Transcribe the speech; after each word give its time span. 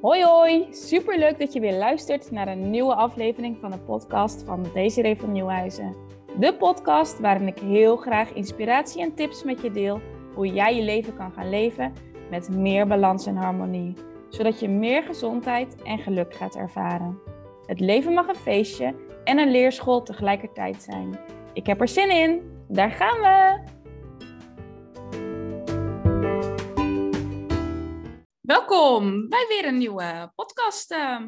Hoi 0.00 0.24
hoi, 0.24 0.66
superleuk 0.70 1.38
dat 1.38 1.52
je 1.52 1.60
weer 1.60 1.78
luistert 1.78 2.30
naar 2.30 2.48
een 2.48 2.70
nieuwe 2.70 2.94
aflevering 2.94 3.58
van 3.58 3.70
de 3.70 3.78
podcast 3.78 4.42
van 4.42 4.66
Desiree 4.74 5.16
van 5.16 5.32
Nieuwhuizen. 5.32 5.96
De 6.38 6.54
podcast 6.54 7.18
waarin 7.18 7.46
ik 7.46 7.58
heel 7.58 7.96
graag 7.96 8.32
inspiratie 8.32 9.02
en 9.02 9.14
tips 9.14 9.44
met 9.44 9.60
je 9.62 9.70
deel 9.70 10.00
hoe 10.34 10.46
jij 10.46 10.76
je 10.76 10.82
leven 10.82 11.16
kan 11.16 11.32
gaan 11.32 11.50
leven 11.50 11.92
met 12.30 12.48
meer 12.48 12.86
balans 12.86 13.26
en 13.26 13.36
harmonie, 13.36 13.94
zodat 14.28 14.60
je 14.60 14.68
meer 14.68 15.02
gezondheid 15.02 15.82
en 15.82 15.98
geluk 15.98 16.34
gaat 16.34 16.56
ervaren. 16.56 17.18
Het 17.66 17.80
leven 17.80 18.12
mag 18.12 18.28
een 18.28 18.34
feestje 18.34 18.94
en 19.24 19.38
een 19.38 19.50
leerschool 19.50 20.02
tegelijkertijd 20.02 20.82
zijn. 20.82 21.18
Ik 21.52 21.66
heb 21.66 21.80
er 21.80 21.88
zin 21.88 22.10
in, 22.10 22.40
daar 22.68 22.90
gaan 22.90 23.20
we! 23.20 23.79
Welkom 28.80 29.28
bij 29.28 29.46
weer 29.48 29.66
een 29.66 29.78
nieuwe 29.78 30.32
podcast 30.34 30.92
uh, 30.92 31.20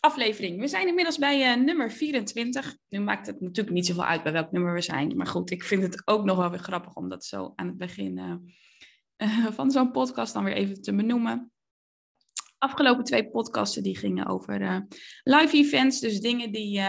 aflevering. 0.00 0.60
We 0.60 0.68
zijn 0.68 0.88
inmiddels 0.88 1.18
bij 1.18 1.56
uh, 1.56 1.64
nummer 1.64 1.90
24. 1.90 2.76
Nu 2.88 3.00
maakt 3.00 3.26
het 3.26 3.40
natuurlijk 3.40 3.76
niet 3.76 3.86
zoveel 3.86 4.04
uit 4.04 4.22
bij 4.22 4.32
welk 4.32 4.52
nummer 4.52 4.74
we 4.74 4.80
zijn. 4.80 5.16
Maar 5.16 5.26
goed, 5.26 5.50
ik 5.50 5.62
vind 5.64 5.82
het 5.82 6.02
ook 6.04 6.24
nog 6.24 6.36
wel 6.36 6.50
weer 6.50 6.58
grappig 6.58 6.94
om 6.94 7.08
dat 7.08 7.24
zo 7.24 7.52
aan 7.54 7.66
het 7.66 7.78
begin 7.78 8.44
uh, 9.16 9.46
van 9.58 9.70
zo'n 9.70 9.90
podcast 9.90 10.34
dan 10.34 10.44
weer 10.44 10.54
even 10.54 10.82
te 10.82 10.94
benoemen. 10.94 11.52
Afgelopen 12.58 13.04
twee 13.04 13.30
podcasten 13.30 13.82
die 13.82 13.96
gingen 13.96 14.26
over 14.26 14.86
live 15.22 15.56
events. 15.56 16.00
Dus 16.00 16.20
dingen 16.20 16.52
die 16.52 16.80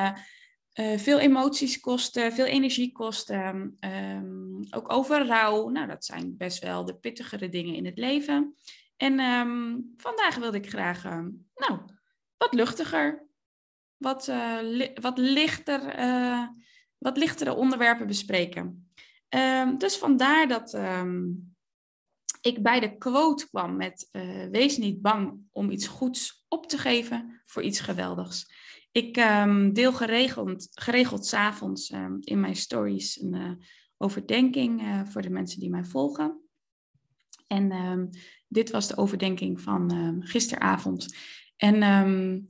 veel 0.97 1.19
emoties 1.19 1.79
kosten, 1.79 2.33
veel 2.33 2.45
energie 2.45 2.91
kosten. 2.91 3.77
Um, 3.79 4.59
ook 4.69 4.93
over 4.93 5.25
rouw. 5.25 5.69
Nou, 5.69 5.87
dat 5.87 6.05
zijn 6.05 6.37
best 6.37 6.63
wel 6.63 6.85
de 6.85 6.95
pittigere 6.95 7.49
dingen 7.49 7.75
in 7.75 7.85
het 7.85 7.97
leven. 7.97 8.55
En 8.97 9.19
um, 9.19 9.93
vandaag 9.97 10.35
wilde 10.35 10.57
ik 10.57 10.69
graag, 10.69 11.05
uh, 11.05 11.25
nou, 11.55 11.79
wat 12.37 12.53
luchtiger, 12.53 13.27
wat, 13.97 14.27
li 14.61 14.91
wat, 15.01 15.17
lichter, 15.17 15.99
uh, 15.99 16.47
wat 16.97 17.17
lichtere 17.17 17.53
onderwerpen 17.53 18.07
bespreken. 18.07 18.91
Um, 19.29 19.77
dus 19.77 19.97
vandaar 19.97 20.47
dat 20.47 20.77
ik 22.41 22.63
bij 22.63 22.79
de 22.79 22.97
quote 22.97 23.49
kwam 23.49 23.75
met 23.75 24.09
wees 24.51 24.77
niet 24.77 25.01
bang 25.01 25.39
om 25.51 25.69
iets 25.69 25.87
goeds 25.87 26.45
op 26.47 26.67
te 26.67 26.77
geven 26.77 27.41
voor 27.45 27.63
iets 27.63 27.79
geweldigs. 27.79 28.51
Ik 28.91 29.13
deel 29.73 29.93
geregeld, 29.93 30.67
geregeld 30.71 31.25
s'avonds 31.25 31.89
in 32.19 32.39
mijn 32.39 32.55
stories 32.55 33.21
een 33.21 33.63
overdenking 33.97 35.03
voor 35.11 35.21
de 35.21 35.29
mensen 35.29 35.59
die 35.59 35.69
mij 35.69 35.83
volgen. 35.83 36.41
En 37.47 38.09
dit 38.53 38.71
was 38.71 38.87
de 38.87 38.97
overdenking 38.97 39.61
van 39.61 39.93
um, 39.93 40.21
gisteravond. 40.21 41.15
En 41.57 41.83
um, 41.83 42.49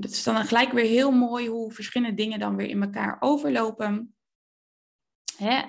dat 0.00 0.10
is 0.10 0.22
dan 0.22 0.44
gelijk 0.44 0.72
weer 0.72 0.84
heel 0.84 1.10
mooi 1.10 1.48
hoe 1.48 1.72
verschillende 1.72 2.14
dingen 2.14 2.38
dan 2.38 2.56
weer 2.56 2.68
in 2.68 2.82
elkaar 2.82 3.16
overlopen. 3.20 4.14
Hè? 5.36 5.62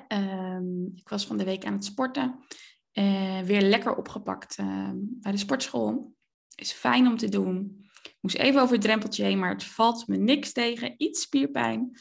ik 0.95 1.09
was 1.09 1.25
van 1.25 1.37
de 1.37 1.43
week 1.43 1.65
aan 1.65 1.73
het 1.73 1.85
sporten. 1.85 2.45
Uh, 2.93 3.39
weer 3.39 3.61
lekker 3.61 3.95
opgepakt 3.95 4.55
bij 4.95 5.31
de 5.31 5.37
sportschool. 5.37 6.15
Is 6.55 6.71
fijn 6.71 7.07
om 7.07 7.17
te 7.17 7.29
doen. 7.29 7.85
Moest 8.21 8.35
even 8.35 8.61
over 8.61 8.73
het 8.73 8.83
drempeltje 8.83 9.23
heen, 9.23 9.39
maar 9.39 9.49
het 9.49 9.63
valt 9.63 10.07
me 10.07 10.17
niks 10.17 10.51
tegen. 10.51 10.93
Iets 10.97 11.21
spierpijn. 11.21 11.99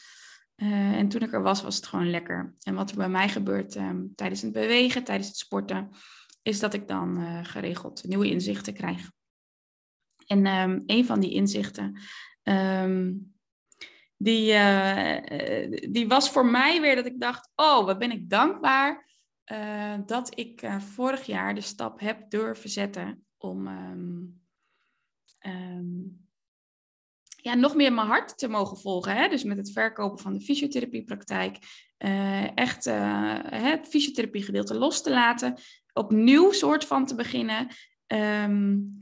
Uh, 0.55 0.91
en 0.91 1.07
toen 1.07 1.21
ik 1.21 1.33
er 1.33 1.41
was, 1.41 1.61
was 1.61 1.75
het 1.75 1.85
gewoon 1.85 2.09
lekker. 2.09 2.53
En 2.63 2.75
wat 2.75 2.89
er 2.89 2.97
bij 2.97 3.09
mij 3.09 3.29
gebeurt 3.29 3.71
tijdens 4.15 4.41
het 4.41 4.51
bewegen, 4.51 5.03
tijdens 5.03 5.27
het 5.27 5.37
sporten, 5.37 5.89
is 6.45 6.59
dat 6.59 6.73
ik 6.73 6.87
dan 6.87 7.19
uh, 7.19 7.39
geregeld 7.43 8.03
nieuwe 8.03 8.29
inzichten 8.29 8.73
krijg. 8.73 9.11
En 10.27 10.45
um, 10.45 10.83
een 10.85 11.05
van 11.05 11.19
die 11.19 11.31
inzichten, 11.31 11.99
um, 12.43 13.33
die, 14.17 14.53
uh, 14.53 15.17
die 15.91 16.07
was 16.07 16.29
voor 16.29 16.45
mij 16.45 16.81
weer 16.81 16.95
dat 16.95 17.05
ik 17.05 17.19
dacht, 17.19 17.49
oh, 17.55 17.85
wat 17.85 17.99
ben 17.99 18.11
ik 18.11 18.29
dankbaar 18.29 19.03
dat 20.05 20.39
ik 20.39 20.67
vorig 20.77 21.25
jaar 21.25 21.55
de 21.55 21.61
stap 21.61 21.99
heb 21.99 22.29
durven 22.29 22.69
zetten 22.69 23.25
om 23.37 23.67
ja, 27.41 27.53
nog 27.53 27.75
meer 27.75 27.93
mijn 27.93 28.07
hart 28.07 28.37
te 28.37 28.47
mogen 28.47 28.77
volgen. 28.77 29.15
Hè? 29.15 29.27
Dus 29.27 29.43
met 29.43 29.57
het 29.57 29.71
verkopen 29.71 30.19
van 30.19 30.33
de 30.33 30.41
fysiotherapiepraktijk. 30.41 31.57
Echt 32.55 32.85
uh, 32.85 33.39
het 33.43 33.87
fysiotherapiegedeelte 33.87 34.75
los 34.75 35.01
te 35.01 35.09
laten. 35.09 35.57
Opnieuw 35.97 36.51
soort 36.51 36.85
van 36.85 37.05
te 37.05 37.15
beginnen. 37.15 37.67
Um, 38.07 38.97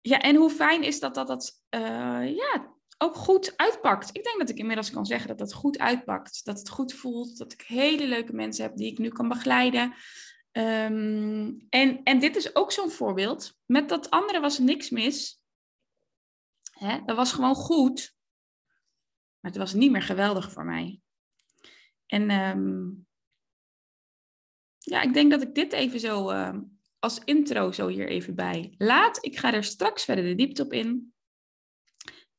ja, 0.00 0.18
en 0.20 0.36
hoe 0.36 0.50
fijn 0.50 0.82
is 0.82 1.00
dat 1.00 1.14
dat 1.14 1.26
dat 1.26 1.62
uh, 1.70 2.36
ja, 2.36 2.76
ook 2.98 3.14
goed 3.14 3.56
uitpakt. 3.56 4.08
Ik 4.12 4.24
denk 4.24 4.38
dat 4.38 4.48
ik 4.48 4.58
inmiddels 4.58 4.90
kan 4.90 5.06
zeggen 5.06 5.28
dat 5.28 5.38
dat 5.38 5.52
goed 5.52 5.78
uitpakt. 5.78 6.44
Dat 6.44 6.58
het 6.58 6.68
goed 6.68 6.92
voelt. 6.92 7.38
Dat 7.38 7.52
ik 7.52 7.60
hele 7.60 8.06
leuke 8.06 8.32
mensen 8.32 8.64
heb 8.64 8.76
die 8.76 8.90
ik 8.90 8.98
nu 8.98 9.08
kan 9.08 9.28
begeleiden. 9.28 9.94
Um, 10.52 11.66
en, 11.68 12.02
en 12.02 12.18
dit 12.18 12.36
is 12.36 12.54
ook 12.54 12.72
zo'n 12.72 12.90
voorbeeld. 12.90 13.58
Met 13.66 13.88
dat 13.88 14.10
andere 14.10 14.40
was 14.40 14.58
niks 14.58 14.90
mis. 14.90 15.40
Hè? 16.72 17.02
Dat 17.04 17.16
was 17.16 17.32
gewoon 17.32 17.54
goed, 17.54 18.16
maar 19.40 19.50
het 19.50 19.60
was 19.60 19.72
niet 19.72 19.90
meer 19.90 20.02
geweldig 20.02 20.52
voor 20.52 20.64
mij. 20.64 21.00
En 22.06 22.30
um, 22.30 23.07
ja, 24.88 25.02
ik 25.02 25.14
denk 25.14 25.30
dat 25.30 25.42
ik 25.42 25.54
dit 25.54 25.72
even 25.72 26.00
zo 26.00 26.30
uh, 26.30 26.56
als 26.98 27.20
intro 27.24 27.72
zo 27.72 27.88
hier 27.88 28.08
even 28.08 28.34
bij 28.34 28.74
laat. 28.78 29.24
Ik 29.24 29.38
ga 29.38 29.52
er 29.52 29.64
straks 29.64 30.04
verder 30.04 30.24
de 30.24 30.34
diepte 30.34 30.62
op 30.62 30.72
in. 30.72 31.12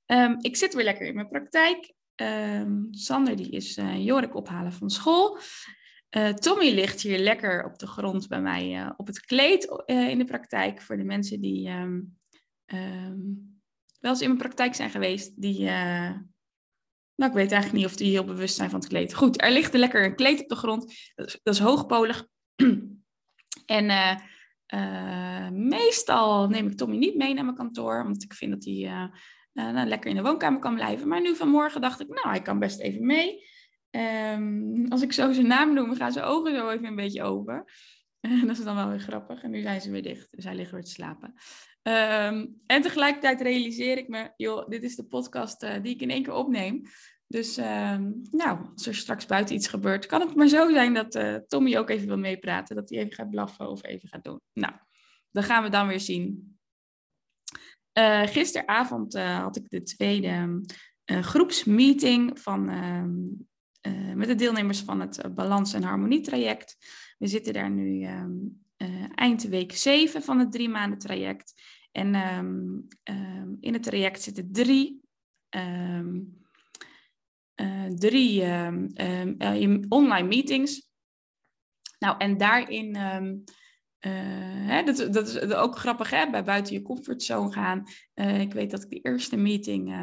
Um, 0.06 0.38
ik 0.42 0.56
zit 0.56 0.74
weer 0.74 0.84
lekker 0.84 1.08
in 1.08 1.16
mijn 1.16 1.30
praktijk. 1.30 1.94
Um, 2.16 2.88
Sander 2.92 3.36
die 3.36 3.50
is 3.50 3.78
uh, 3.78 4.06
Jorik 4.06 4.36
ophalen 4.36 4.74
van 4.74 4.90
school. 4.90 5.38
Uh, 6.18 6.30
Tommy 6.30 6.70
ligt 6.70 7.02
hier 7.02 7.20
lekker 7.20 7.66
op 7.66 7.80
de 7.80 7.88
grond 7.88 8.28
bij 8.28 8.42
mij 8.42 8.94
op 8.98 9.08
het 9.08 9.20
kleed 9.20 9.84
in 9.86 10.18
de 10.18 10.26
praktijk. 10.26 10.82
Voor 10.82 10.98
de 10.98 11.04
mensen 11.04 11.42
die 11.42 11.70
wel 14.00 14.12
eens 14.12 14.22
in 14.22 14.28
mijn 14.28 14.40
praktijk 14.40 14.76
zijn 14.76 14.90
geweest, 14.90 15.42
die. 15.42 15.60
Nou, 17.16 17.32
ik 17.32 17.38
weet 17.38 17.52
eigenlijk 17.52 17.84
niet 17.84 17.92
of 17.92 17.96
die 17.96 18.12
heel 18.12 18.24
bewust 18.24 18.56
zijn 18.56 18.70
van 18.70 18.80
het 18.80 18.90
kleed. 18.90 19.14
Goed, 19.14 19.42
er 19.42 19.52
ligt 19.52 19.74
er 19.74 19.80
lekker 19.80 20.06
een 20.06 20.16
kleed 20.16 20.42
op 20.42 20.48
de 20.48 20.56
grond. 20.56 20.94
Dat 21.16 21.54
is 21.54 21.60
hoogpolig. 21.60 22.28
en 23.78 23.86
uh, 23.86 24.16
uh, 24.74 25.50
meestal 25.50 26.48
neem 26.48 26.68
ik 26.68 26.78
Tommy 26.78 26.98
niet 26.98 27.16
mee 27.16 27.34
naar 27.34 27.44
mijn 27.44 27.58
kantoor, 27.58 28.04
omdat 28.04 28.24
ik 28.24 28.34
vind 28.34 28.52
dat 28.52 28.66
hij 28.66 29.10
nou, 29.54 29.88
lekker 29.88 30.10
in 30.10 30.16
de 30.16 30.22
woonkamer 30.22 30.60
kan 30.60 30.76
blijven. 30.76 31.08
Maar 31.08 31.22
nu 31.22 31.36
vanmorgen 31.36 31.82
dacht 31.82 32.00
ik, 32.00 32.08
nou, 32.08 32.28
hij 32.28 32.42
kan 32.42 32.60
best 32.60 32.80
even 32.80 33.06
mee. 33.06 33.48
Um, 33.92 34.86
als 34.90 35.02
ik 35.02 35.14
zo 35.14 35.32
zijn 35.32 35.48
naam 35.48 35.74
noem, 35.74 35.96
gaan 35.96 36.12
zijn 36.12 36.26
ogen 36.26 36.56
zo 36.56 36.70
even 36.70 36.86
een 36.86 36.96
beetje 36.96 37.24
open. 37.24 37.66
dat 38.46 38.58
is 38.58 38.64
dan 38.64 38.76
wel 38.76 38.90
weer 38.90 39.00
grappig. 39.00 39.44
En 39.44 39.52
nu 39.52 39.62
zijn 39.62 39.82
ze 39.82 39.92
weer 39.92 40.04
dicht, 40.04 40.28
dus 40.32 40.44
hij 40.44 40.56
ligt 40.56 40.72
weer 40.72 40.84
te 40.84 40.92
slapen. 40.92 41.34
Um, 41.84 42.62
en 42.66 42.82
tegelijkertijd 42.82 43.42
realiseer 43.42 43.98
ik 43.98 44.08
me, 44.08 44.32
joh, 44.38 44.68
dit 44.68 44.84
is 44.84 44.96
de 44.96 45.06
podcast 45.06 45.60
die 45.60 45.94
ik 45.94 46.02
in 46.02 46.10
één 46.10 46.24
keer 46.24 46.34
opneem. 46.34 46.82
Dus 47.32 47.58
um, 47.58 48.22
nou, 48.32 48.60
als 48.74 48.86
er 48.88 48.96
straks 48.96 49.26
buiten 49.26 49.56
iets 49.56 49.68
gebeurt, 49.68 50.06
kan 50.06 50.22
het 50.22 50.36
maar 50.36 50.48
zo 50.48 50.72
zijn 50.72 50.94
dat 50.94 51.16
uh, 51.16 51.36
Tommy 51.36 51.78
ook 51.78 51.90
even 51.90 52.08
wil 52.08 52.18
meepraten. 52.18 52.76
Dat 52.76 52.90
hij 52.90 53.00
even 53.00 53.14
gaat 53.14 53.30
blaffen 53.30 53.70
of 53.70 53.84
even 53.84 54.10
gaat 54.10 54.24
doen. 54.24 54.42
Nou, 54.54 54.74
dat 55.32 55.44
gaan 55.44 55.64
we 55.64 55.70
dan 55.70 55.88
weer 55.88 56.00
zien. 56.00 56.58
Uh, 57.94 58.22
gisteravond 58.22 59.14
had 59.20 59.56
ik 59.56 59.70
de 59.70 59.82
tweede 59.82 60.62
groepsmeeting 61.06 62.40
van, 62.40 62.70
ehm, 62.70 64.18
met 64.18 64.28
de 64.28 64.36
deelnemers 64.36 64.82
van 64.82 65.00
het 65.00 65.36
Balans- 65.36 65.74
en 65.74 65.84
Harmonie-traject. 65.84 66.78
We 67.18 67.28
zitten 67.28 67.54
daar 67.54 67.70
nu 67.70 68.08
eind 69.16 69.44
week 69.44 69.72
7 69.72 70.22
van 70.22 70.40
het 70.40 70.52
drie 70.52 70.70
maanden 70.70 71.00
traject. 71.00 71.54
En 71.92 72.16
in 73.60 73.74
het 73.74 73.84
traject 73.84 74.22
zitten 74.22 74.52
drie, 74.52 75.02
drie 77.96 78.42
uh, 78.42 79.78
online 79.90 80.28
meetings. 80.28 80.90
Nou, 82.00 82.18
en 82.18 82.38
daarin, 82.38 82.96
uh, 82.96 83.38
hè, 84.68 84.84
dat, 84.84 85.14
dat, 85.14 85.28
is 85.28 85.54
ook 85.54 85.78
grappig, 85.78 86.10
hè, 86.10 86.30
bij 86.30 86.44
buiten 86.44 86.74
je 86.74 86.82
comfortzone 86.82 87.52
gaan. 87.52 87.84
Ik 88.14 88.54
weet 88.54 88.72
dat 88.72 88.84
ik 88.84 88.90
de 88.90 89.00
eerste 89.00 89.38
meeting 89.38 89.94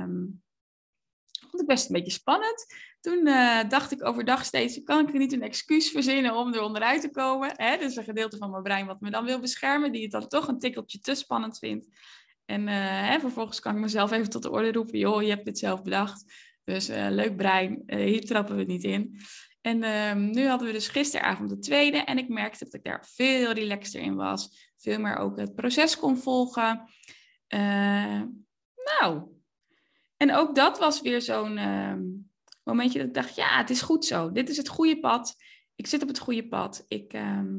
vond 1.41 1.63
ik 1.63 1.67
best 1.67 1.87
een 1.87 1.97
beetje 1.97 2.13
spannend. 2.13 2.67
Toen 3.01 3.25
dacht 3.69 3.93
ik 3.93 4.05
overdag 4.05 4.45
steeds, 4.45 4.83
kan 4.83 5.09
ik 5.09 5.13
er 5.13 5.19
niet 5.19 5.33
een 5.33 5.43
excuus 5.43 5.91
verzinnen 5.91 6.35
om 6.35 6.55
er 6.55 6.63
onderuit 6.63 7.01
te 7.01 7.11
komen? 7.11 7.53
Hè? 7.57 7.77
Dus 7.77 7.97
een 7.97 8.05
gedeelte 8.05 8.37
van 8.37 8.51
mijn 8.51 8.63
brein 8.63 8.87
wat 8.87 9.01
me 9.01 9.11
dan 9.11 9.25
wil 9.25 9.41
beschermen, 9.41 9.93
die 9.93 10.03
het 10.03 10.11
dan 10.11 10.29
toch 10.29 10.49
een 10.49 10.59
tikkeltje 10.59 10.99
te 10.99 11.15
spannend 11.15 11.59
vindt. 11.59 11.87
En 12.45 12.67
hè, 12.67 13.21
vervolgens 13.21 13.61
kan 13.61 13.75
ik 13.75 13.81
mezelf 13.81 14.13
even 14.13 14.31
tot 14.31 14.43
de 14.43 14.51
orde 14.51 14.73
roepen, 14.73 14.99
joh, 14.99 15.23
je 15.23 15.29
hebt 15.29 15.45
dit 15.45 15.59
zelf 15.59 15.83
bedacht. 15.83 16.25
Dus 16.67 16.89
leuk 16.89 17.37
brein, 17.37 17.83
hier 17.87 18.25
trappen 18.25 18.57
we 18.57 18.63
niet 18.63 18.85
in. 18.85 19.21
En 19.61 19.83
ehm, 19.83 20.31
nu 20.31 20.47
hadden 20.47 20.67
we 20.67 20.73
dus 20.73 20.89
gisteravond 20.89 21.51
de 21.51 21.59
tweede 21.59 21.99
en 21.99 22.19
ik 22.19 22.29
merkte 22.29 22.65
dat 22.65 22.75
ik 22.75 22.85
daar 22.85 23.07
veel 23.15 23.53
relaxter 23.53 24.01
in 24.01 24.15
was. 24.15 24.73
Veel 24.77 25.01
meer 25.01 25.17
ook 25.17 25.39
het 25.39 25.55
proces 25.55 25.99
kon 25.99 26.17
volgen. 26.17 26.91
nou, 29.01 29.23
en 30.17 30.35
ook 30.35 30.55
dat 30.55 30.79
was 30.79 31.01
weer 31.01 31.23
zo'n 31.23 31.57
ehm, 31.57 32.03
momentje 32.63 32.99
dat 32.99 33.09
ik 33.09 33.15
dacht, 33.15 33.35
ja, 33.35 33.57
het 33.59 33.71
is 33.71 33.83
goed 33.83 34.05
zo. 34.05 34.33
Dit 34.33 34.49
is 34.49 34.57
het 34.57 34.69
goede 34.69 35.01
pad. 35.01 35.37
Ik 35.75 35.87
zit 35.87 36.03
op 36.03 36.09
het 36.09 36.19
goede 36.19 36.49
pad. 36.49 36.85
Ik 36.89 37.13
ehm, 37.13 37.57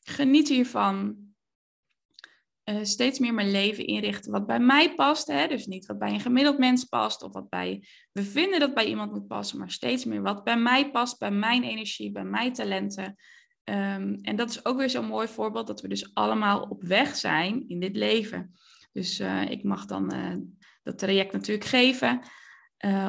geniet 0.00 0.48
hiervan. 0.48 1.16
Uh, 2.64 2.78
steeds 2.82 3.18
meer 3.18 3.34
mijn 3.34 3.50
leven 3.50 3.86
inrichten 3.86 4.32
wat 4.32 4.46
bij 4.46 4.60
mij 4.60 4.94
past. 4.94 5.26
Hè? 5.26 5.46
Dus 5.46 5.66
niet 5.66 5.86
wat 5.86 5.98
bij 5.98 6.12
een 6.12 6.20
gemiddeld 6.20 6.58
mens 6.58 6.84
past 6.84 7.22
of 7.22 7.32
wat 7.32 7.48
bij 7.48 7.86
we 8.12 8.22
vinden 8.22 8.60
dat 8.60 8.74
bij 8.74 8.86
iemand 8.86 9.12
moet 9.12 9.26
passen, 9.26 9.58
maar 9.58 9.70
steeds 9.70 10.04
meer 10.04 10.22
wat 10.22 10.44
bij 10.44 10.56
mij 10.56 10.90
past, 10.90 11.18
bij 11.18 11.30
mijn 11.30 11.62
energie, 11.62 12.12
bij 12.12 12.24
mijn 12.24 12.52
talenten. 12.52 13.16
Ehm, 13.64 14.14
en 14.22 14.36
dat 14.36 14.50
is 14.50 14.64
ook 14.64 14.78
weer 14.78 14.90
zo'n 14.90 15.06
mooi 15.06 15.28
voorbeeld 15.28 15.66
dat 15.66 15.80
we 15.80 15.88
dus 15.88 16.14
allemaal 16.14 16.62
op 16.62 16.82
weg 16.82 17.16
zijn 17.16 17.68
in 17.68 17.80
dit 17.80 17.96
leven. 17.96 18.54
Dus 18.92 19.20
uh, 19.20 19.50
ik 19.50 19.62
mag 19.62 19.84
dan 19.84 20.14
uh, 20.14 20.36
dat 20.82 20.98
traject 20.98 21.32
natuurlijk 21.32 21.68
geven. 21.68 22.20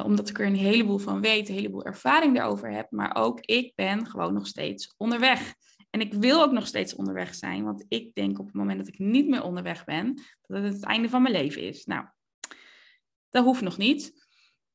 Omdat 0.04 0.30
ik 0.30 0.40
er 0.40 0.46
een 0.46 0.56
heleboel 0.56 0.98
van 0.98 1.22
weet, 1.22 1.50
een 1.50 1.56
heleboel 1.56 1.86
ervaring 1.86 2.36
daarover 2.36 2.72
heb. 2.72 2.92
Maar 2.92 3.16
ook 3.16 3.40
ik 3.40 3.76
ben 3.76 4.08
gewoon 4.08 4.34
nog 4.34 4.48
steeds 4.48 4.94
onderweg. 4.98 5.56
En 5.94 6.02
ik 6.02 6.14
wil 6.14 6.42
ook 6.42 6.52
nog 6.52 6.68
steeds 6.68 6.96
onderweg 6.96 7.36
zijn. 7.36 7.64
Want 7.64 7.86
ik 7.88 8.14
denk 8.14 8.40
op 8.40 8.46
het 8.46 8.56
moment 8.56 8.78
dat 8.78 8.88
ik 8.88 9.00
niet 9.00 9.28
meer 9.28 9.44
onderweg 9.44 9.84
ben, 9.84 10.22
dat 10.42 10.64
het 10.64 10.74
het 10.74 10.84
einde 10.84 11.10
van 11.10 11.22
mijn 11.22 11.34
leven 11.34 11.62
is. 11.62 11.86
Nou, 11.86 12.06
dat 13.30 13.44
hoeft 13.44 13.62
nog 13.62 13.78
niet. 13.78 14.28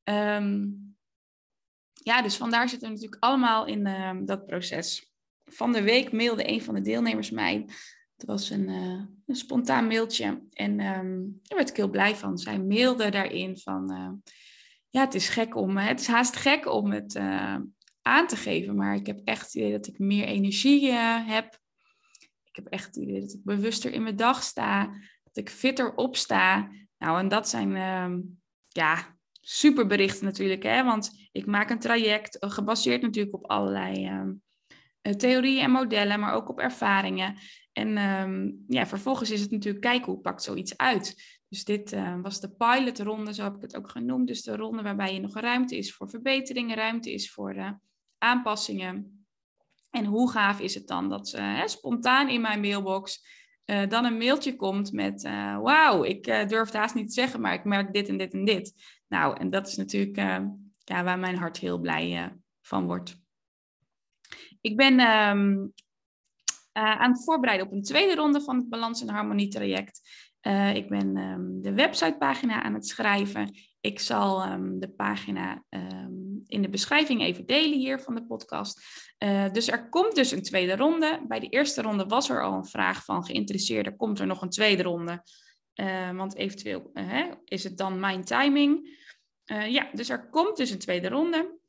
Um, 0.03 0.95
ja, 1.93 2.21
dus 2.21 2.37
vandaar 2.37 2.69
zitten 2.69 2.87
we 2.87 2.93
natuurlijk 2.93 3.23
allemaal 3.23 3.65
in 3.65 3.87
uh, 3.87 4.11
dat 4.21 4.45
proces. 4.45 5.13
Van 5.45 5.71
de 5.71 5.81
week 5.81 6.11
mailde 6.11 6.49
een 6.49 6.61
van 6.61 6.75
de 6.75 6.81
deelnemers 6.81 7.29
mij 7.29 7.65
het 8.19 8.27
was 8.27 8.49
een, 8.49 8.69
uh, 8.69 9.01
een 9.25 9.35
spontaan 9.35 9.87
mailtje 9.87 10.41
en 10.53 10.71
um, 10.71 11.39
daar 11.41 11.57
werd 11.57 11.69
ik 11.69 11.75
heel 11.75 11.89
blij 11.89 12.15
van. 12.15 12.37
Zij 12.37 12.59
mailde 12.59 13.09
daarin 13.09 13.57
van, 13.57 13.91
uh, 13.91 14.33
ja, 14.89 15.01
het 15.01 15.13
is 15.13 15.29
gek 15.29 15.55
om, 15.55 15.77
het 15.77 15.99
is 15.99 16.07
haast 16.07 16.35
gek 16.35 16.65
om 16.67 16.91
het 16.91 17.15
uh, 17.15 17.55
aan 18.09 18.27
te 18.27 18.35
geven, 18.35 18.75
maar 18.75 18.95
ik 18.95 19.05
heb 19.05 19.21
echt 19.23 19.41
het 19.41 19.53
idee 19.53 19.71
dat 19.71 19.87
ik 19.87 19.99
meer 19.99 20.25
energie 20.25 20.91
heb. 20.91 21.59
Ik 22.43 22.55
heb 22.55 22.65
echt 22.65 22.85
het 22.85 22.95
idee 22.95 23.21
dat 23.21 23.33
ik 23.33 23.43
bewuster 23.43 23.93
in 23.93 24.03
mijn 24.03 24.15
dag 24.15 24.43
sta, 24.43 24.85
dat 25.23 25.37
ik 25.37 25.49
fitter 25.49 25.95
opsta. 25.95 26.71
Nou, 26.97 27.19
en 27.19 27.27
dat 27.27 27.49
zijn, 27.49 27.75
um, 27.75 28.41
ja, 28.67 29.17
super 29.41 29.87
berichten 29.87 30.25
natuurlijk, 30.25 30.63
hè, 30.63 30.83
want 30.83 31.29
ik 31.31 31.45
maak 31.45 31.69
een 31.69 31.79
traject 31.79 32.37
gebaseerd 32.39 33.01
natuurlijk 33.01 33.35
op 33.35 33.49
allerlei 33.49 34.09
um, 34.09 34.41
theorieën 35.17 35.63
en 35.63 35.71
modellen, 35.71 36.19
maar 36.19 36.33
ook 36.33 36.49
op 36.49 36.59
ervaringen. 36.59 37.35
En 37.73 37.97
ehm, 37.97 38.51
ja, 38.67 38.87
vervolgens 38.87 39.31
is 39.31 39.41
het 39.41 39.51
natuurlijk 39.51 39.83
kijken 39.83 40.11
hoe 40.11 40.21
pakt 40.21 40.43
zoiets 40.43 40.77
uit. 40.77 41.39
Dus 41.47 41.63
dit 41.63 41.93
uh, 41.93 42.21
was 42.21 42.39
de 42.39 42.49
pilotronde, 42.49 43.33
zo 43.33 43.43
heb 43.43 43.55
ik 43.55 43.61
het 43.61 43.75
ook 43.75 43.89
genoemd. 43.89 44.27
Dus 44.27 44.41
de 44.41 44.55
ronde 44.55 44.81
waarbij 44.81 45.13
je 45.13 45.19
nog 45.19 45.33
ruimte 45.33 45.77
is 45.77 45.93
voor 45.93 46.09
verbeteringen, 46.09 46.75
ruimte 46.75 47.13
is 47.13 47.31
voor 47.31 47.55
uh, 47.55 47.71
aanpassingen. 48.19 49.25
En 49.89 50.05
hoe 50.05 50.31
gaaf 50.31 50.59
is 50.59 50.73
het 50.73 50.87
dan 50.87 51.09
dat 51.09 51.33
uh, 51.33 51.65
spontaan 51.65 52.29
in 52.29 52.41
mijn 52.41 52.59
mailbox 52.59 53.25
eh, 53.65 53.87
dan 53.89 54.05
een 54.05 54.17
mailtje 54.17 54.55
komt 54.55 54.91
met: 54.91 55.21
Wauw, 55.61 56.03
ik 56.03 56.23
durf 56.23 56.65
het 56.65 56.73
haast 56.73 56.95
niet 56.95 57.07
te 57.07 57.13
zeggen, 57.13 57.41
maar 57.41 57.53
ik 57.53 57.63
merk 57.63 57.93
dit 57.93 58.07
en 58.07 58.17
dit 58.17 58.33
en 58.33 58.45
dit. 58.45 58.73
Nou, 59.07 59.37
en 59.39 59.49
dat 59.49 59.67
is 59.67 59.75
natuurlijk 59.75 60.17
ja, 60.83 61.03
waar 61.03 61.19
mijn 61.19 61.37
hart 61.37 61.57
heel 61.57 61.79
blij 61.79 62.35
van 62.61 62.85
wordt. 62.85 63.21
Ik 64.61 64.77
ben 64.77 64.99
uh, 66.79 66.99
aan 66.99 67.11
het 67.11 67.23
voorbereiden 67.23 67.67
op 67.67 67.73
een 67.73 67.83
tweede 67.83 68.15
ronde 68.15 68.41
van 68.41 68.55
het 68.55 68.69
Balans 68.69 69.01
en 69.01 69.09
Harmonie 69.09 69.47
traject. 69.47 70.01
Uh, 70.41 70.75
ik 70.75 70.89
ben 70.89 71.17
um, 71.17 71.61
de 71.61 71.73
websitepagina 71.73 72.63
aan 72.63 72.73
het 72.73 72.87
schrijven. 72.87 73.55
Ik 73.81 73.99
zal 73.99 74.45
um, 74.45 74.79
de 74.79 74.89
pagina 74.89 75.63
um, 75.69 76.43
in 76.45 76.61
de 76.61 76.69
beschrijving 76.69 77.21
even 77.21 77.45
delen 77.45 77.79
hier 77.79 77.99
van 77.99 78.15
de 78.15 78.25
podcast. 78.25 78.81
Uh, 79.23 79.51
dus 79.51 79.67
er 79.67 79.89
komt 79.89 80.15
dus 80.15 80.31
een 80.31 80.43
tweede 80.43 80.75
ronde. 80.75 81.25
Bij 81.27 81.39
de 81.39 81.49
eerste 81.49 81.81
ronde 81.81 82.05
was 82.05 82.29
er 82.29 82.43
al 82.43 82.53
een 82.53 82.65
vraag 82.65 83.05
van 83.05 83.25
geïnteresseerden. 83.25 83.95
Komt 83.95 84.19
er 84.19 84.27
nog 84.27 84.41
een 84.41 84.49
tweede 84.49 84.83
ronde? 84.83 85.23
want 86.15 86.35
eventueel 86.35 86.91
is 87.45 87.63
het 87.63 87.77
dan 87.77 87.99
mijn 87.99 88.23
timing. 88.23 88.99
ja, 89.45 89.89
dus 89.93 90.09
er 90.09 90.29
komt 90.29 90.57
dus 90.57 90.69
een 90.69 90.79
tweede 90.79 91.09
ronde. 91.09 91.59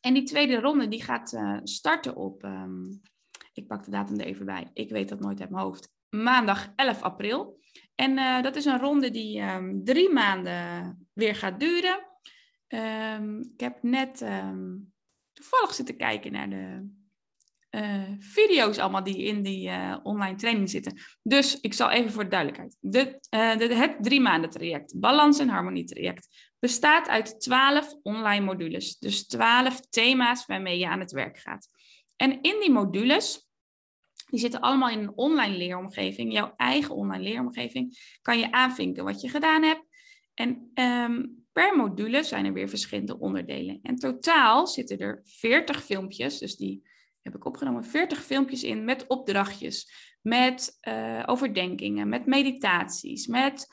En 0.00 0.14
die 0.14 0.22
tweede 0.22 0.60
ronde 0.60 0.88
die 0.88 1.02
gaat 1.02 1.38
starten 1.62 2.16
op 2.16 2.44
ik 3.52 3.66
pak 3.66 3.84
de 3.84 3.90
datum 3.90 4.18
er 4.20 4.26
even 4.26 4.46
bij. 4.46 4.70
Ik 4.72 4.90
weet 4.90 5.08
dat 5.08 5.20
nooit 5.20 5.40
uit 5.40 5.50
mijn 5.50 5.64
hoofd. 5.64 5.92
Maandag 6.08 6.72
11 6.76 7.02
april. 7.02 7.60
En 7.94 8.18
uh, 8.18 8.42
dat 8.42 8.56
is 8.56 8.64
een 8.64 8.78
ronde 8.78 9.10
die 9.10 9.40
um, 9.40 9.84
drie 9.84 10.10
maanden 10.10 11.08
weer 11.12 11.34
gaat 11.34 11.60
duren. 11.60 12.10
Um, 12.68 13.40
ik 13.40 13.60
heb 13.60 13.82
net 13.82 14.20
um, 14.20 14.92
toevallig 15.32 15.74
zitten 15.74 15.96
kijken 15.96 16.32
naar 16.32 16.50
de 16.50 16.88
uh, 17.70 18.10
video's 18.18 18.78
allemaal 18.78 19.02
die 19.02 19.16
in 19.16 19.42
die 19.42 19.68
uh, 19.68 19.96
online 20.02 20.36
training 20.36 20.70
zitten. 20.70 21.00
Dus 21.22 21.60
ik 21.60 21.74
zal 21.74 21.90
even 21.90 22.12
voor 22.12 22.22
de 22.22 22.30
duidelijkheid. 22.30 22.76
De, 22.80 23.18
de, 23.30 23.74
het 23.74 23.96
drie 24.00 24.20
maanden 24.20 24.50
traject, 24.50 25.00
balans 25.00 25.38
en 25.38 25.48
harmonie 25.48 25.84
traject, 25.84 26.52
bestaat 26.58 27.08
uit 27.08 27.40
twaalf 27.40 27.94
online 28.02 28.44
modules. 28.44 28.98
Dus 28.98 29.26
twaalf 29.26 29.80
thema's 29.80 30.46
waarmee 30.46 30.78
je 30.78 30.88
aan 30.88 31.00
het 31.00 31.12
werk 31.12 31.38
gaat. 31.38 31.68
En 32.16 32.30
in 32.30 32.60
die 32.60 32.70
modules, 32.70 33.50
die 34.32 34.40
zitten 34.40 34.60
allemaal 34.60 34.88
in 34.88 34.98
een 34.98 35.16
online 35.16 35.56
leeromgeving, 35.56 36.32
jouw 36.32 36.52
eigen 36.56 36.94
online 36.94 37.22
leeromgeving, 37.22 38.16
kan 38.22 38.38
je 38.38 38.52
aanvinken 38.52 39.04
wat 39.04 39.20
je 39.20 39.28
gedaan 39.28 39.62
hebt. 39.62 39.84
En 40.34 40.70
um, 40.74 41.44
per 41.52 41.76
module 41.76 42.22
zijn 42.22 42.44
er 42.44 42.52
weer 42.52 42.68
verschillende 42.68 43.18
onderdelen. 43.18 43.78
En 43.82 43.96
totaal 43.96 44.66
zitten 44.66 44.98
er 44.98 45.20
40 45.24 45.84
filmpjes, 45.84 46.38
dus 46.38 46.56
die 46.56 46.82
heb 47.20 47.34
ik 47.34 47.44
opgenomen, 47.44 47.84
40 47.84 48.22
filmpjes 48.22 48.62
in 48.62 48.84
met 48.84 49.06
opdrachtjes, 49.06 49.92
met 50.22 50.78
uh, 50.88 51.22
overdenkingen, 51.26 52.08
met 52.08 52.26
meditaties, 52.26 53.26
met 53.26 53.66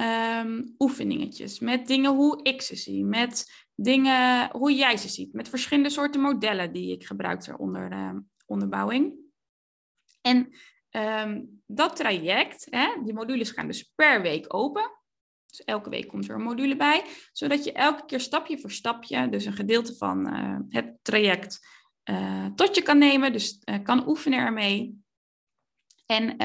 um, 0.00 0.74
oefeningetjes, 0.78 1.58
met 1.58 1.86
dingen 1.86 2.14
hoe 2.14 2.42
ik 2.42 2.62
ze 2.62 2.76
zie, 2.76 3.04
met 3.04 3.66
dingen 3.74 4.50
hoe 4.52 4.74
jij 4.74 4.96
ze 4.96 5.08
ziet, 5.08 5.32
met 5.32 5.48
verschillende 5.48 5.90
soorten 5.90 6.20
modellen 6.20 6.72
die 6.72 6.92
ik 6.92 7.06
gebruik 7.06 7.40
ter 7.40 7.56
onder, 7.56 7.92
uh, 7.92 8.16
onderbouwing. 8.46 9.28
En 10.20 10.54
um, 10.90 11.62
dat 11.66 11.96
traject, 11.96 12.66
hè, 12.70 12.86
die 13.04 13.14
modules 13.14 13.50
gaan 13.50 13.66
dus 13.66 13.92
per 13.94 14.22
week 14.22 14.54
open. 14.54 14.98
Dus 15.46 15.64
elke 15.64 15.90
week 15.90 16.08
komt 16.08 16.28
er 16.28 16.34
een 16.34 16.42
module 16.42 16.76
bij, 16.76 17.04
zodat 17.32 17.64
je 17.64 17.72
elke 17.72 18.04
keer 18.04 18.20
stapje 18.20 18.58
voor 18.58 18.70
stapje, 18.70 19.28
dus 19.28 19.44
een 19.44 19.52
gedeelte 19.52 19.96
van 19.96 20.36
uh, 20.36 20.58
het 20.68 20.98
traject, 21.02 21.66
uh, 22.04 22.46
tot 22.46 22.74
je 22.74 22.82
kan 22.82 22.98
nemen, 22.98 23.32
dus 23.32 23.62
uh, 23.64 23.82
kan 23.82 24.08
oefenen 24.08 24.38
ermee. 24.38 24.98
En 26.06 26.36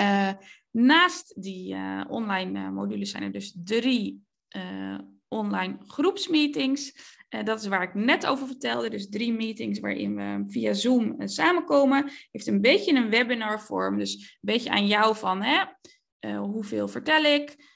naast 0.72 1.42
die 1.42 1.76
online 2.08 2.72
modules 2.72 3.12
zijn 3.12 3.24
er 3.24 3.32
dus 3.32 3.56
drie 3.64 4.24
online 5.28 5.78
groepsmeetings. 5.88 7.15
Uh, 7.30 7.44
dat 7.44 7.62
is 7.62 7.68
waar 7.68 7.84
ik 7.84 7.94
net 7.94 8.26
over 8.26 8.48
vertelde. 8.48 8.90
Dus 8.90 9.10
drie 9.10 9.34
meetings 9.34 9.80
waarin 9.80 10.16
we 10.16 10.44
via 10.48 10.74
Zoom 10.74 11.22
uh, 11.22 11.28
samenkomen. 11.28 12.12
Heeft 12.32 12.48
een 12.48 12.62
beetje 12.62 12.96
een 12.96 13.10
webinarvorm. 13.10 13.98
Dus 13.98 14.14
een 14.14 14.40
beetje 14.42 14.70
aan 14.70 14.88
jou 14.88 15.16
van 15.16 15.42
hè, 15.42 15.64
uh, 16.20 16.40
hoeveel 16.40 16.88
vertel 16.88 17.24
ik? 17.24 17.74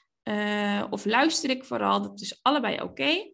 of 0.90 1.04
luister 1.04 1.50
ik 1.50 1.64
vooral? 1.64 2.02
Dat 2.02 2.20
is 2.20 2.38
allebei 2.42 2.80
oké. 2.80 3.30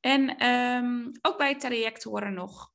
En 0.00 0.46
um, 0.46 1.10
ook 1.22 1.38
bij 1.38 1.48
het 1.48 1.60
traject 1.60 2.02
horen 2.02 2.34
nog 2.34 2.72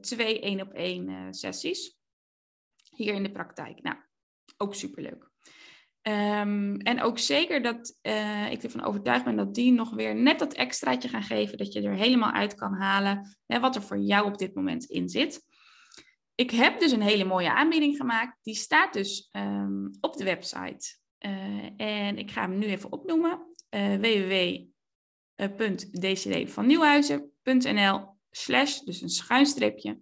twee 0.00 0.40
één 0.40 0.60
op 0.60 0.72
één 0.72 1.34
sessies. 1.34 1.96
Hier 2.90 3.14
in 3.14 3.22
de 3.22 3.30
praktijk. 3.30 3.82
Nou, 3.82 3.96
ook 4.56 4.74
superleuk. 4.74 5.30
Um, 6.08 6.76
en 6.76 7.02
ook 7.02 7.18
zeker 7.18 7.62
dat 7.62 7.98
uh, 8.02 8.50
ik 8.50 8.62
ervan 8.62 8.84
overtuigd 8.84 9.24
ben 9.24 9.36
dat 9.36 9.54
die 9.54 9.72
nog 9.72 9.94
weer 9.94 10.14
net 10.14 10.38
dat 10.38 10.54
extraatje 10.54 11.08
gaan 11.08 11.22
geven, 11.22 11.58
dat 11.58 11.72
je 11.72 11.82
er 11.82 11.94
helemaal 11.94 12.32
uit 12.32 12.54
kan 12.54 12.74
halen 12.74 13.36
hè, 13.46 13.60
wat 13.60 13.76
er 13.76 13.82
voor 13.82 13.98
jou 13.98 14.26
op 14.26 14.38
dit 14.38 14.54
moment 14.54 14.84
in 14.84 15.08
zit. 15.08 15.44
Ik 16.34 16.50
heb 16.50 16.80
dus 16.80 16.92
een 16.92 17.02
hele 17.02 17.24
mooie 17.24 17.52
aanbieding 17.52 17.96
gemaakt. 17.96 18.38
Die 18.42 18.54
staat 18.54 18.92
dus 18.92 19.28
um, 19.32 19.90
op 20.00 20.16
de 20.16 20.24
website. 20.24 20.96
Uh, 21.26 21.70
en 21.76 22.18
ik 22.18 22.30
ga 22.30 22.40
hem 22.40 22.58
nu 22.58 22.66
even 22.66 22.92
opnoemen. 22.92 23.54
Uh, 23.70 23.94
www.dcdvannieuwhuizen.nl 25.36 28.16
slash, 28.30 28.78
dus 28.78 29.00
een 29.00 29.08
schuinstreepje, 29.08 29.98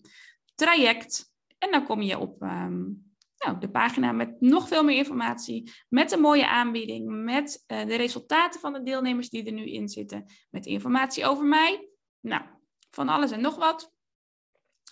traject. 0.54 1.32
En 1.58 1.70
dan 1.70 1.84
kom 1.84 2.02
je 2.02 2.18
op 2.18 2.42
um, 2.42 3.13
nou, 3.44 3.58
de 3.58 3.70
pagina 3.70 4.12
met 4.12 4.40
nog 4.40 4.68
veel 4.68 4.84
meer 4.84 4.96
informatie, 4.96 5.72
met 5.88 6.12
een 6.12 6.20
mooie 6.20 6.48
aanbieding, 6.48 7.24
met 7.24 7.64
uh, 7.66 7.84
de 7.86 7.96
resultaten 7.96 8.60
van 8.60 8.72
de 8.72 8.82
deelnemers 8.82 9.28
die 9.28 9.44
er 9.44 9.52
nu 9.52 9.70
in 9.70 9.88
zitten, 9.88 10.24
met 10.50 10.66
informatie 10.66 11.26
over 11.26 11.44
mij, 11.44 11.88
Nou, 12.20 12.42
van 12.90 13.08
alles 13.08 13.30
en 13.30 13.40
nog 13.40 13.56
wat. 13.56 13.92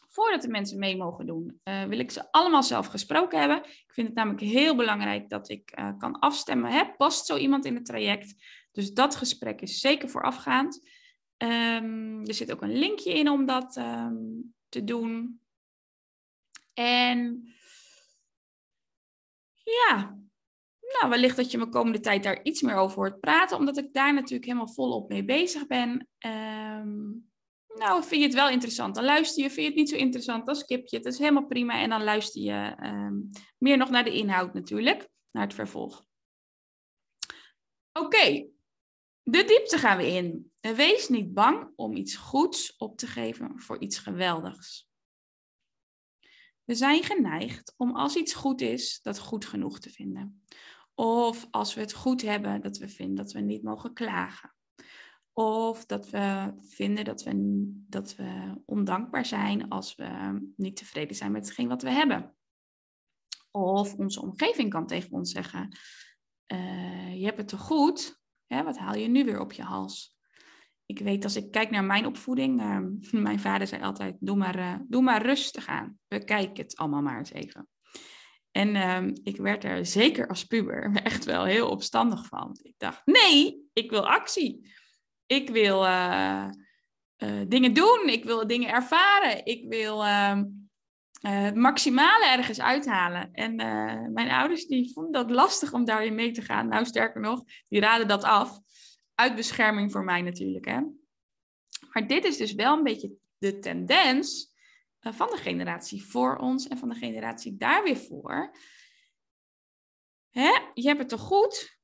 Voordat 0.09 0.43
de 0.43 0.49
mensen 0.49 0.79
mee 0.79 0.97
mogen 0.97 1.27
doen, 1.27 1.61
uh, 1.65 1.85
wil 1.85 1.99
ik 1.99 2.11
ze 2.11 2.33
allemaal 2.33 2.63
zelf 2.63 2.87
gesproken 2.87 3.39
hebben. 3.39 3.65
Ik 3.65 3.93
vind 3.93 4.07
het 4.07 4.17
namelijk 4.17 4.43
heel 4.43 4.77
belangrijk 4.77 5.29
dat 5.29 5.49
ik 5.49 5.79
uh, 5.79 5.91
kan 5.99 6.19
afstemmen. 6.19 6.71
Hè? 6.71 6.85
Past 6.97 7.27
zo 7.27 7.37
iemand 7.37 7.65
in 7.65 7.75
het 7.75 7.85
traject? 7.85 8.35
Dus 8.73 8.93
dat 8.93 9.17
gesprek 9.17 9.61
is 9.61 9.81
zeker 9.81 10.09
voorafgaand. 10.09 10.91
Um, 11.37 12.27
er 12.27 12.35
zit 12.35 12.53
ook 12.53 12.63
een 12.63 12.79
linkje 12.79 13.13
in 13.13 13.29
om 13.29 13.47
dat 13.47 13.77
um, 13.77 14.55
te 14.69 14.85
doen. 14.85 15.41
En 16.75 17.49
ja, 19.73 20.19
nou, 21.01 21.09
wellicht 21.11 21.37
dat 21.37 21.51
je 21.51 21.59
me 21.59 21.69
komende 21.69 22.01
tijd 22.01 22.23
daar 22.23 22.43
iets 22.43 22.63
meer 22.63 22.75
over 22.75 22.97
hoort 22.97 23.21
praten, 23.21 23.57
omdat 23.57 23.77
ik 23.77 23.93
daar 23.93 24.15
natuurlijk 24.15 24.45
helemaal 24.45 24.69
volop 24.69 25.09
mee 25.09 25.25
bezig 25.25 25.67
ben. 25.67 26.09
Um, 26.27 27.31
nou, 27.75 28.05
vind 28.05 28.21
je 28.21 28.27
het 28.27 28.35
wel 28.35 28.49
interessant, 28.49 28.95
dan 28.95 29.05
luister 29.05 29.43
je. 29.43 29.51
Vind 29.51 29.61
je 29.61 29.67
het 29.67 29.75
niet 29.75 29.89
zo 29.89 29.97
interessant, 29.97 30.47
dan 30.47 30.55
skip 30.55 30.87
je 30.87 30.97
het. 30.97 31.07
Is 31.07 31.19
helemaal 31.19 31.47
prima. 31.47 31.81
En 31.81 31.91
dan 31.91 32.05
luister 32.05 32.43
je 32.43 32.77
um, 32.83 33.31
meer 33.59 33.77
nog 33.77 33.91
naar 33.91 34.05
de 34.05 34.13
inhoud 34.13 34.55
natuurlijk, 34.55 35.09
naar 35.31 35.45
het 35.45 35.55
vervolg. 35.55 36.05
Oké, 37.93 38.47
de 39.23 39.45
diepte 39.45 39.79
gaan 39.79 39.97
we 39.97 40.07
in. 40.07 40.53
Wees 40.61 41.09
niet 41.09 41.35
bang 41.35 41.73
om 41.77 41.97
iets 41.97 42.17
goeds 42.17 42.77
op 42.77 42.97
te 42.99 43.07
geven 43.07 43.61
voor 43.61 43.81
iets 43.81 43.99
geweldigs. 43.99 44.91
We 46.65 46.75
zijn 46.75 47.03
geneigd 47.03 47.75
om 47.77 47.97
als 47.97 48.17
iets 48.17 48.35
goed 48.35 48.61
is, 48.61 49.01
dat 49.03 49.19
goed 49.19 49.45
genoeg 49.45 49.79
te 49.79 49.91
vinden. 49.91 50.43
Of 50.95 51.47
als 51.51 51.75
we 51.75 51.81
het 51.81 51.93
goed 51.93 52.23
hebben, 52.23 52.61
dat 52.61 52.77
we 52.77 52.89
vinden 52.89 53.17
dat 53.17 53.33
we 53.33 53.41
niet 53.41 53.63
mogen 53.63 53.93
klagen. 53.93 54.55
Of 55.33 55.87
dat 55.87 56.11
we 56.11 56.55
vinden 56.61 57.05
dat 57.05 57.23
we, 57.23 57.33
dat 57.89 58.15
we 58.15 58.63
ondankbaar 58.65 59.27
zijn 59.27 59.69
als 59.69 59.95
we 59.95 60.41
niet 60.57 60.77
tevreden 60.77 61.17
zijn 61.17 61.33
met 61.33 61.45
hetgeen 61.45 61.69
wat 61.69 61.83
we 61.83 61.91
hebben. 61.91 62.35
Of 63.51 63.95
onze 63.95 64.23
omgeving 64.23 64.71
kan 64.71 64.87
tegen 64.87 65.13
ons 65.13 65.31
zeggen: 65.31 65.79
uh, 66.53 67.19
Je 67.19 67.25
hebt 67.25 67.39
het 67.39 67.49
te 67.49 67.59
goed, 67.59 68.21
hè, 68.47 68.63
wat 68.63 68.79
haal 68.79 68.95
je 68.95 69.09
nu 69.09 69.25
weer 69.25 69.41
op 69.41 69.53
je 69.53 69.63
hals? 69.63 70.12
Ik 70.93 70.99
weet 70.99 71.25
als 71.25 71.37
ik 71.37 71.51
kijk 71.51 71.71
naar 71.71 71.85
mijn 71.85 72.07
opvoeding, 72.07 72.61
uh, 72.61 72.79
mijn 73.29 73.41
vader 73.41 73.67
zei 73.67 73.83
altijd: 73.83 74.17
Doe 74.21 74.37
maar, 74.37 74.59
uh, 74.59 74.75
doe 74.89 75.03
maar 75.03 75.23
rustig 75.23 75.67
aan. 75.67 75.99
We 76.09 76.25
kijken 76.25 76.63
het 76.63 76.77
allemaal 76.77 77.03
maar 77.03 77.19
eens 77.19 77.33
even. 77.33 77.69
En 78.51 78.69
uh, 78.69 79.15
ik 79.23 79.37
werd 79.37 79.65
er 79.65 79.87
zeker 79.87 80.29
als 80.29 80.45
puber 80.45 80.91
echt 81.05 81.25
wel 81.25 81.45
heel 81.45 81.69
opstandig 81.69 82.27
van. 82.27 82.59
Ik 82.63 82.75
dacht: 82.77 83.03
Nee, 83.05 83.69
ik 83.73 83.91
wil 83.91 84.09
actie. 84.09 84.73
Ik 85.27 85.51
wil 85.51 85.85
uh, 85.85 86.49
uh, 87.19 87.41
dingen 87.49 87.73
doen. 87.73 88.03
Ik 88.07 88.25
wil 88.25 88.47
dingen 88.47 88.69
ervaren. 88.69 89.45
Ik 89.45 89.65
wil 89.69 90.05
uh, 90.05 90.41
het 91.21 91.55
maximale 91.55 92.27
ergens 92.27 92.61
uithalen. 92.61 93.33
En 93.33 93.55
mijn 94.13 94.31
ouders 94.31 94.67
die 94.67 94.93
vonden 94.93 95.13
dat 95.13 95.31
lastig 95.31 95.73
om 95.73 95.85
daarin 95.85 96.15
mee 96.15 96.31
te 96.31 96.43
gaan. 96.43 96.69
Nou, 96.69 96.85
sterker 96.85 97.21
nog, 97.21 97.43
die 97.69 97.81
raden 97.81 98.09
dat 98.09 98.25
af. 98.25 98.61
Uit 99.15 99.35
bescherming 99.35 99.93
voor 99.93 100.05
mij 100.05 100.23
natuurlijk. 100.23 100.65
Hè? 100.65 100.81
Maar 101.93 102.07
dit 102.07 102.25
is 102.25 102.37
dus 102.37 102.53
wel 102.53 102.77
een 102.77 102.85
beetje 102.85 103.13
de 103.39 103.59
tendens 103.59 104.51
van 105.01 105.31
de 105.31 105.37
generatie 105.37 106.05
voor 106.05 106.37
ons 106.37 106.69
en 106.69 106.79
van 106.79 106.89
de 106.89 106.95
generatie 106.95 107.57
daar 107.57 107.83
weer 107.83 107.97
voor. 107.97 108.57
Hè? 110.31 110.59
Je 110.75 110.87
hebt 110.87 110.99
het 110.99 111.09
toch 111.09 111.21
goed? 111.21 111.81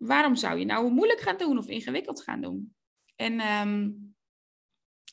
waarom 0.00 0.36
zou 0.36 0.58
je 0.58 0.64
nou 0.64 0.90
moeilijk 0.90 1.20
gaan 1.20 1.36
doen 1.36 1.58
of 1.58 1.66
ingewikkeld 1.66 2.22
gaan 2.22 2.40
doen? 2.40 2.74
En 3.16 3.40
um, 3.40 4.14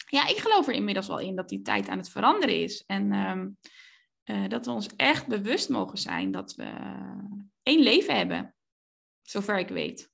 ja, 0.09 0.27
ik 0.27 0.37
geloof 0.37 0.67
er 0.67 0.73
inmiddels 0.73 1.07
wel 1.07 1.19
in 1.19 1.35
dat 1.35 1.49
die 1.49 1.61
tijd 1.61 1.87
aan 1.87 1.97
het 1.97 2.09
veranderen 2.09 2.61
is. 2.61 2.83
En 2.85 3.13
um, 3.13 3.57
uh, 4.25 4.47
dat 4.47 4.65
we 4.65 4.71
ons 4.71 4.95
echt 4.95 5.27
bewust 5.27 5.69
mogen 5.69 5.97
zijn 5.97 6.31
dat 6.31 6.55
we 6.55 6.73
één 7.63 7.83
leven 7.83 8.15
hebben. 8.15 8.55
Zover 9.21 9.59
ik 9.59 9.67
weet. 9.67 10.11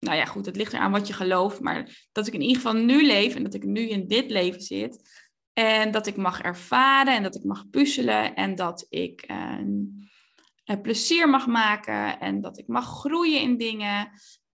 Nou 0.00 0.16
ja, 0.16 0.24
goed, 0.24 0.46
het 0.46 0.56
ligt 0.56 0.72
eraan 0.72 0.92
wat 0.92 1.06
je 1.06 1.12
gelooft. 1.12 1.60
Maar 1.60 2.08
dat 2.12 2.26
ik 2.26 2.34
in 2.34 2.40
ieder 2.40 2.56
geval 2.56 2.72
nu 2.72 3.06
leef 3.06 3.34
en 3.34 3.42
dat 3.42 3.54
ik 3.54 3.64
nu 3.64 3.88
in 3.88 4.08
dit 4.08 4.30
leven 4.30 4.60
zit. 4.60 5.28
En 5.52 5.90
dat 5.90 6.06
ik 6.06 6.16
mag 6.16 6.40
ervaren 6.40 7.14
en 7.14 7.22
dat 7.22 7.34
ik 7.34 7.44
mag 7.44 7.70
puzzelen. 7.70 8.34
En 8.34 8.54
dat 8.54 8.86
ik 8.88 9.30
uh, 9.30 10.80
plezier 10.82 11.28
mag 11.28 11.46
maken 11.46 12.20
en 12.20 12.40
dat 12.40 12.58
ik 12.58 12.66
mag 12.66 12.86
groeien 12.86 13.40
in 13.40 13.56
dingen. 13.56 14.10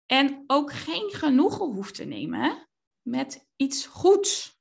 En 0.07 0.45
ook 0.47 0.73
geen 0.73 1.11
genoegen 1.11 1.67
hoef 1.67 1.93
te 1.93 2.05
nemen 2.05 2.69
met 3.03 3.49
iets 3.57 3.87
goeds. 3.87 4.59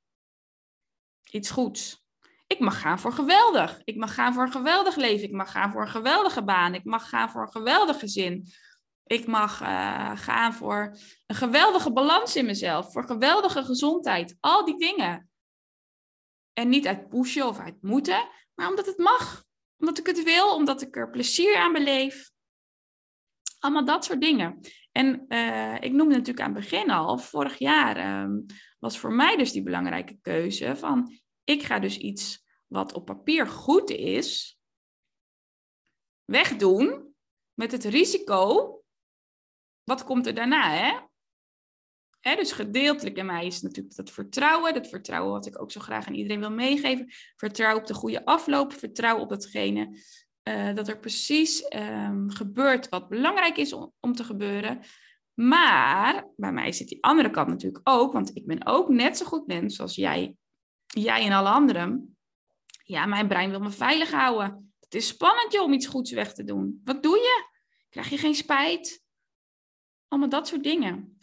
Iets 1.30 1.50
goeds. 1.50 2.02
Ik 2.46 2.58
mag 2.58 2.80
gaan 2.80 2.98
voor 2.98 3.12
geweldig. 3.12 3.80
Ik 3.84 3.96
mag 3.96 4.14
gaan 4.14 4.34
voor 4.34 4.42
een 4.42 4.52
geweldig 4.52 4.96
leven. 4.96 5.24
Ik 5.24 5.34
mag 5.34 5.50
gaan 5.50 5.70
voor 5.70 5.80
een 5.80 5.88
geweldige 5.88 6.44
baan. 6.44 6.74
Ik 6.74 6.84
mag 6.84 7.08
gaan 7.08 7.30
voor 7.30 7.42
een 7.42 7.52
geweldig 7.52 7.98
gezin. 7.98 8.52
Ik 9.06 9.26
mag 9.26 9.62
uh, 9.62 10.16
gaan 10.16 10.54
voor 10.54 10.96
een 11.26 11.36
geweldige 11.36 11.92
balans 11.92 12.36
in 12.36 12.46
mezelf. 12.46 12.92
Voor 12.92 13.06
geweldige 13.06 13.64
gezondheid. 13.64 14.36
Al 14.40 14.64
die 14.64 14.78
dingen. 14.78 15.30
En 16.52 16.68
niet 16.68 16.86
uit 16.86 17.08
pushen 17.08 17.46
of 17.46 17.58
uit 17.58 17.82
moeten, 17.82 18.28
maar 18.54 18.68
omdat 18.68 18.86
het 18.86 18.98
mag 18.98 19.44
omdat 19.78 19.98
ik 19.98 20.06
het 20.06 20.22
wil, 20.22 20.54
omdat 20.54 20.82
ik 20.82 20.96
er 20.96 21.10
plezier 21.10 21.56
aan 21.56 21.72
beleef. 21.72 22.30
Allemaal 23.58 23.84
dat 23.84 24.04
soort 24.04 24.20
dingen. 24.20 24.60
En 24.92 25.24
uh, 25.28 25.74
ik 25.74 25.92
noemde 25.92 26.14
natuurlijk 26.14 26.40
aan 26.40 26.54
het 26.54 26.60
begin 26.60 26.90
al, 26.90 27.18
vorig 27.18 27.58
jaar 27.58 28.22
um, 28.22 28.46
was 28.78 28.98
voor 28.98 29.12
mij 29.12 29.36
dus 29.36 29.52
die 29.52 29.62
belangrijke 29.62 30.18
keuze 30.22 30.76
van, 30.76 31.18
ik 31.44 31.62
ga 31.62 31.78
dus 31.78 31.98
iets 31.98 32.44
wat 32.66 32.92
op 32.92 33.04
papier 33.04 33.46
goed 33.46 33.90
is, 33.90 34.58
wegdoen 36.24 37.14
met 37.54 37.72
het 37.72 37.84
risico, 37.84 38.83
wat 39.84 40.04
komt 40.04 40.26
er 40.26 40.34
daarna, 40.34 40.70
hè? 40.70 40.92
Dus 42.34 42.52
gedeeltelijk 42.52 43.16
in 43.16 43.26
mij 43.26 43.46
is 43.46 43.62
natuurlijk 43.62 43.96
dat 43.96 44.10
vertrouwen. 44.10 44.74
Dat 44.74 44.88
vertrouwen 44.88 45.32
wat 45.32 45.46
ik 45.46 45.60
ook 45.60 45.70
zo 45.70 45.80
graag 45.80 46.06
aan 46.06 46.14
iedereen 46.14 46.40
wil 46.40 46.50
meegeven. 46.50 47.12
Vertrouw 47.36 47.76
op 47.76 47.86
de 47.86 47.94
goede 47.94 48.24
afloop. 48.24 48.72
Vertrouw 48.72 49.18
op 49.18 49.28
datgene 49.28 49.98
uh, 50.48 50.74
dat 50.74 50.88
er 50.88 50.98
precies 50.98 51.74
um, 51.76 52.30
gebeurt 52.30 52.88
wat 52.88 53.08
belangrijk 53.08 53.56
is 53.56 53.72
om, 54.00 54.12
te 54.14 54.24
gebeuren. 54.24 54.80
Maar 55.34 56.28
bij 56.36 56.52
mij 56.52 56.72
zit 56.72 56.88
die 56.88 57.04
andere 57.04 57.30
kant 57.30 57.48
natuurlijk 57.48 57.88
ook. 57.88 58.12
Want 58.12 58.36
ik 58.36 58.46
ben 58.46 58.66
ook 58.66 58.88
net 58.88 59.16
zo 59.16 59.24
goed 59.24 59.46
mens 59.46 59.76
zoals 59.76 59.94
jij. 59.94 60.36
Jij 60.86 61.24
en 61.26 61.32
alle 61.32 61.48
anderen. 61.48 62.16
Ja, 62.84 63.06
mijn 63.06 63.28
brein 63.28 63.50
wil 63.50 63.60
me 63.60 63.70
veilig 63.70 64.10
houden. 64.10 64.74
Het 64.80 64.94
is 64.94 65.06
spannend 65.06 65.52
joh, 65.52 65.62
om 65.62 65.72
iets 65.72 65.86
goeds 65.86 66.12
weg 66.12 66.34
te 66.34 66.44
doen. 66.44 66.80
Wat 66.84 67.02
doe 67.02 67.16
je? 67.16 67.46
Krijg 67.88 68.08
je 68.08 68.18
geen 68.18 68.34
spijt? 68.34 69.03
Allemaal 70.14 70.32
dat 70.32 70.48
soort 70.48 70.62
dingen. 70.62 71.18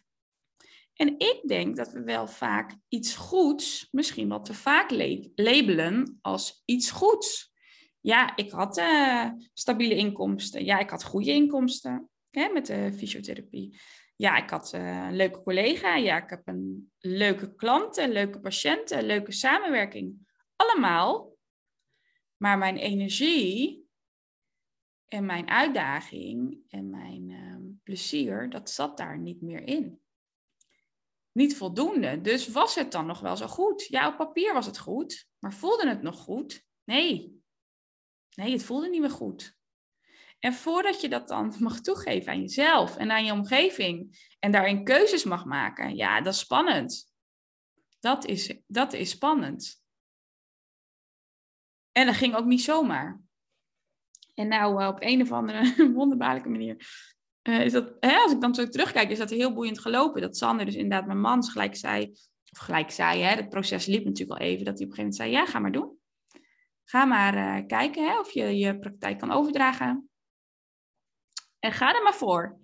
En 0.94 1.20
ik 1.20 1.42
denk 1.48 1.76
dat 1.76 1.92
we 1.92 2.04
wel 2.04 2.28
vaak 2.28 2.76
iets 2.88 3.16
goeds, 3.16 3.88
misschien 3.92 4.28
wat 4.28 4.46
te 4.46 4.54
vaak 4.54 4.92
labelen 5.36 6.18
als 6.22 6.62
iets 6.66 6.92
goeds. 6.92 7.54
Ja, 8.02 8.36
ik 8.36 8.52
had 8.52 8.78
uh, 8.78 9.30
stabiele 9.54 9.96
inkomsten. 9.96 10.66
Ja, 10.66 10.80
ik 10.80 10.90
had 10.90 11.04
goede 11.04 11.32
inkomsten 11.32 12.10
hè, 12.30 12.50
met 12.50 12.66
de 12.66 12.94
fysiotherapie. 12.98 13.80
Ja, 14.16 14.38
ik 14.44 14.50
had 14.50 14.74
uh, 14.76 15.06
een 15.06 15.16
leuke 15.16 15.42
collega. 15.42 15.96
Ja, 15.96 16.24
ik 16.24 16.30
heb 16.30 16.48
een 16.48 16.92
leuke 17.00 17.56
klanten, 17.56 18.12
leuke 18.12 18.40
patiënten, 18.40 19.04
leuke 19.04 19.32
samenwerking. 19.32 20.28
Allemaal. 20.56 21.36
Maar 22.38 22.58
mijn 22.58 22.78
energie 22.78 23.86
en 25.08 25.26
mijn 25.26 25.50
uitdaging 25.50 26.58
en 26.70 26.90
mijn 26.90 27.31
plezier, 27.92 28.50
dat 28.50 28.70
zat 28.70 28.98
daar 28.98 29.18
niet 29.18 29.42
meer 29.42 29.68
in 29.68 30.02
niet 31.32 31.58
voldoende. 31.58 32.22
Dus 32.22 32.48
was 32.48 32.76
het 32.76 32.92
dan 32.92 33.06
nog 33.06 33.20
wel 33.20 33.38
zo 33.38 33.48
goed? 33.48 33.86
Ja, 33.88 34.08
op 34.08 34.18
papier 34.18 34.54
was 34.54 34.66
het 34.66 34.78
goed, 34.78 35.28
maar 35.40 35.54
voelde 35.54 35.88
het 35.88 36.02
nog 36.02 36.18
goed? 36.18 36.66
Nee. 36.84 37.40
Nee, 38.36 38.52
het 38.52 38.64
voelde 38.64 38.90
niet 38.90 39.02
meer 39.02 39.10
goed. 39.10 39.60
En 40.40 40.54
voordat 40.54 41.02
je 41.02 41.10
dat 41.10 41.28
dan 41.28 41.56
mag 41.60 41.80
toegeven 41.80 42.32
aan 42.32 42.40
jezelf 42.40 42.98
en 42.98 43.12
aan 43.12 43.26
je 43.26 43.32
omgeving 43.32 44.20
en 44.40 44.52
daarin 44.52 44.84
keuzes 44.84 45.24
mag 45.24 45.46
maken, 45.46 45.96
ja, 45.96 46.22
dat 46.22 46.34
is 46.34 46.40
spannend. 46.40 47.14
Dat 48.00 48.26
is, 48.26 48.60
dat 48.68 48.94
is 48.94 49.10
spannend. 49.10 49.84
En 51.92 52.06
dat 52.06 52.16
ging 52.16 52.36
ook 52.36 52.46
niet 52.46 52.62
zomaar. 52.62 53.22
En 54.34 54.48
nou, 54.48 54.88
op 54.88 54.98
een 55.00 55.22
of 55.22 55.32
andere 55.32 55.92
wonderbaarlijke 55.94 56.50
manier 56.50 56.88
uh, 57.44 57.66
is 57.66 57.72
dat, 57.72 57.94
hè, 58.00 58.16
als 58.16 58.32
ik 58.32 58.42
dan 58.42 58.56
zo 58.56 58.68
terugkijk, 58.68 59.10
is 59.10 59.18
dat 59.18 59.30
heel 59.30 59.54
boeiend 59.54 59.80
gelopen. 59.80 60.22
Dat 60.22 60.38
Sander 60.38 60.66
dus 60.66 60.76
inderdaad 60.76 61.06
mijn 61.06 61.22
man 61.22 61.44
gelijk 61.44 61.76
zei, 61.76 62.12
of 62.52 62.58
gelijk 62.58 62.92
zei, 62.92 63.22
hè, 63.22 63.36
het 63.36 63.50
proces 63.50 63.86
liep 63.86 64.06
natuurlijk 64.06 64.40
al 64.40 64.46
even, 64.46 64.66
dat 64.66 64.78
hij 64.78 64.88
op 64.88 64.92
een 64.92 64.98
gegeven 64.98 65.04
moment 65.04 65.16
zei, 65.16 65.32
ja, 65.32 65.46
ga 65.46 65.60
maar 65.60 65.72
doen. 65.72 66.00
Ga 66.84 67.06
maar 67.06 67.36
uh, 67.36 67.68
kijken 67.68 68.08
hè, 68.08 68.20
of 68.20 68.32
je 68.32 68.58
je 68.58 68.80
praktijk 68.80 69.20
kan 69.20 69.32
overdragen. 69.32 70.10
En 71.60 71.72
ga 71.72 71.96
er 71.96 72.04
maar 72.04 72.16
voor. 72.16 72.60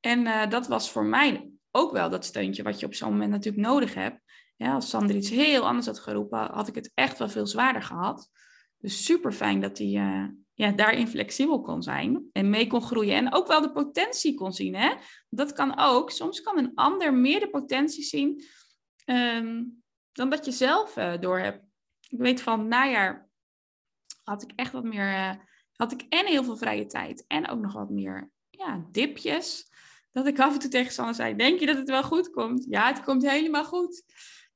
En 0.00 0.20
uh, 0.20 0.48
dat 0.48 0.66
was 0.66 0.90
voor 0.90 1.04
mij 1.04 1.50
ook 1.70 1.92
wel 1.92 2.10
dat 2.10 2.24
steuntje 2.24 2.62
wat 2.62 2.80
je 2.80 2.86
op 2.86 2.94
zo'n 2.94 3.10
moment 3.10 3.30
natuurlijk 3.30 3.66
nodig 3.66 3.94
hebt. 3.94 4.22
Als 4.56 4.88
Sander 4.88 5.16
iets 5.16 5.30
heel 5.30 5.66
anders 5.66 5.86
had 5.86 5.98
geroepen, 5.98 6.38
had 6.38 6.68
ik 6.68 6.74
het 6.74 6.90
echt 6.94 7.18
wel 7.18 7.28
veel 7.28 7.46
zwaarder 7.46 7.82
gehad. 7.82 8.30
Dus 8.78 9.04
super 9.04 9.32
fijn 9.32 9.60
dat 9.60 9.78
hij 9.78 10.30
ja, 10.54 10.70
daarin 10.70 11.08
flexibel 11.08 11.60
kon 11.60 11.82
zijn 11.82 12.28
en 12.32 12.50
mee 12.50 12.66
kon 12.66 12.82
groeien. 12.82 13.14
En 13.14 13.34
ook 13.34 13.46
wel 13.46 13.60
de 13.60 13.72
potentie 13.72 14.34
kon 14.34 14.52
zien. 14.52 14.74
Hè? 14.74 14.94
Dat 15.28 15.52
kan 15.52 15.78
ook. 15.78 16.10
Soms 16.10 16.40
kan 16.40 16.58
een 16.58 16.72
ander 16.74 17.14
meer 17.14 17.40
de 17.40 17.50
potentie 17.50 18.04
zien 18.04 18.44
um, 19.06 19.82
dan 20.12 20.30
dat 20.30 20.44
je 20.44 20.52
zelf 20.52 20.96
uh, 20.96 21.20
door 21.20 21.38
hebt. 21.38 21.64
Ik 22.08 22.18
weet 22.18 22.42
van 22.42 22.68
najaar 22.68 23.28
had 24.22 24.42
ik 24.42 24.52
echt 24.54 24.72
wat 24.72 24.84
meer. 24.84 25.12
Uh, 25.12 25.32
had 25.76 25.92
ik 25.92 26.06
en 26.08 26.26
heel 26.26 26.44
veel 26.44 26.56
vrije 26.56 26.86
tijd 26.86 27.24
en 27.26 27.48
ook 27.48 27.60
nog 27.60 27.72
wat 27.72 27.90
meer 27.90 28.30
ja, 28.50 28.86
dipjes. 28.90 29.72
Dat 30.12 30.26
ik 30.26 30.40
af 30.40 30.52
en 30.52 30.58
toe 30.58 30.70
tegen 30.70 30.92
Sanne 30.92 31.12
zei: 31.12 31.36
Denk 31.36 31.60
je 31.60 31.66
dat 31.66 31.76
het 31.76 31.88
wel 31.88 32.02
goed 32.02 32.30
komt? 32.30 32.66
Ja, 32.68 32.86
het 32.86 33.02
komt 33.02 33.30
helemaal 33.30 33.64
goed. 33.64 34.02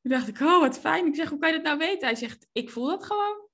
Toen 0.03 0.13
dacht 0.13 0.29
ik: 0.29 0.41
Oh, 0.41 0.61
wat 0.61 0.79
fijn. 0.79 1.07
Ik 1.07 1.15
zeg: 1.15 1.29
Hoe 1.29 1.39
kan 1.39 1.49
je 1.49 1.55
dat 1.55 1.65
nou 1.65 1.79
weten? 1.79 2.09
Hij 2.09 2.17
zegt: 2.17 2.47
Ik 2.53 2.71
voel 2.71 2.87
dat 2.87 3.05
gewoon 3.05 3.48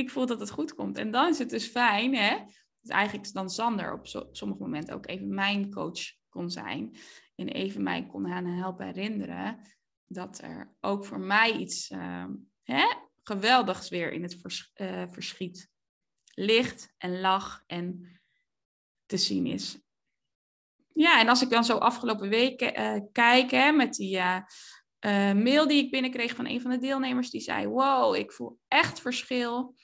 ik 0.00 0.10
voel 0.10 0.26
dat 0.26 0.40
het 0.40 0.50
goed 0.50 0.74
komt. 0.74 0.98
En 0.98 1.10
dan 1.10 1.28
is 1.28 1.38
het 1.38 1.50
dus 1.50 1.66
fijn, 1.66 2.14
hè? 2.14 2.36
Dus 2.80 2.90
eigenlijk 2.90 3.32
dan 3.32 3.50
Sander 3.50 3.92
op, 3.92 4.06
sommige 4.32 4.62
momenten 4.62 4.94
ook 4.94 5.06
even 5.06 5.34
mijn 5.34 5.70
coach 5.70 6.00
kon 6.28 6.50
zijn. 6.50 6.96
En 7.34 7.48
even 7.48 7.82
mij 7.82 8.06
kon 8.06 8.26
gaan 8.26 8.46
helpen 8.46 8.86
herinneren 8.86 9.58
dat 10.06 10.40
er 10.42 10.76
ook 10.80 11.04
voor 11.04 11.20
mij 11.20 11.52
iets 11.52 11.90
uh, 11.90 12.26
hè, 12.62 12.84
geweldigs 13.22 13.88
weer 13.88 14.12
in 14.12 14.22
het 14.22 14.62
uh, 14.74 15.02
verschiet 15.08 15.68
ligt 16.34 16.94
en 16.98 17.20
lag 17.20 17.62
en 17.66 18.20
te 19.06 19.16
zien 19.16 19.46
is. 19.46 19.78
Ja, 20.94 21.20
en 21.20 21.28
als 21.28 21.42
ik 21.42 21.50
dan 21.50 21.64
zo 21.64 21.76
afgelopen 21.76 22.28
weken 22.28 22.80
uh, 22.80 23.02
kijk 23.12 23.50
hè, 23.50 23.72
met 23.72 23.94
die 23.94 24.16
uh, 24.16 24.42
mail 25.32 25.68
die 25.68 25.84
ik 25.84 25.90
binnenkreeg 25.90 26.34
van 26.34 26.46
een 26.46 26.60
van 26.60 26.70
de 26.70 26.78
deelnemers, 26.78 27.30
die 27.30 27.40
zei: 27.40 27.66
Wow, 27.66 28.14
ik 28.14 28.32
voel 28.32 28.58
echt 28.68 29.00
verschil. 29.00 29.74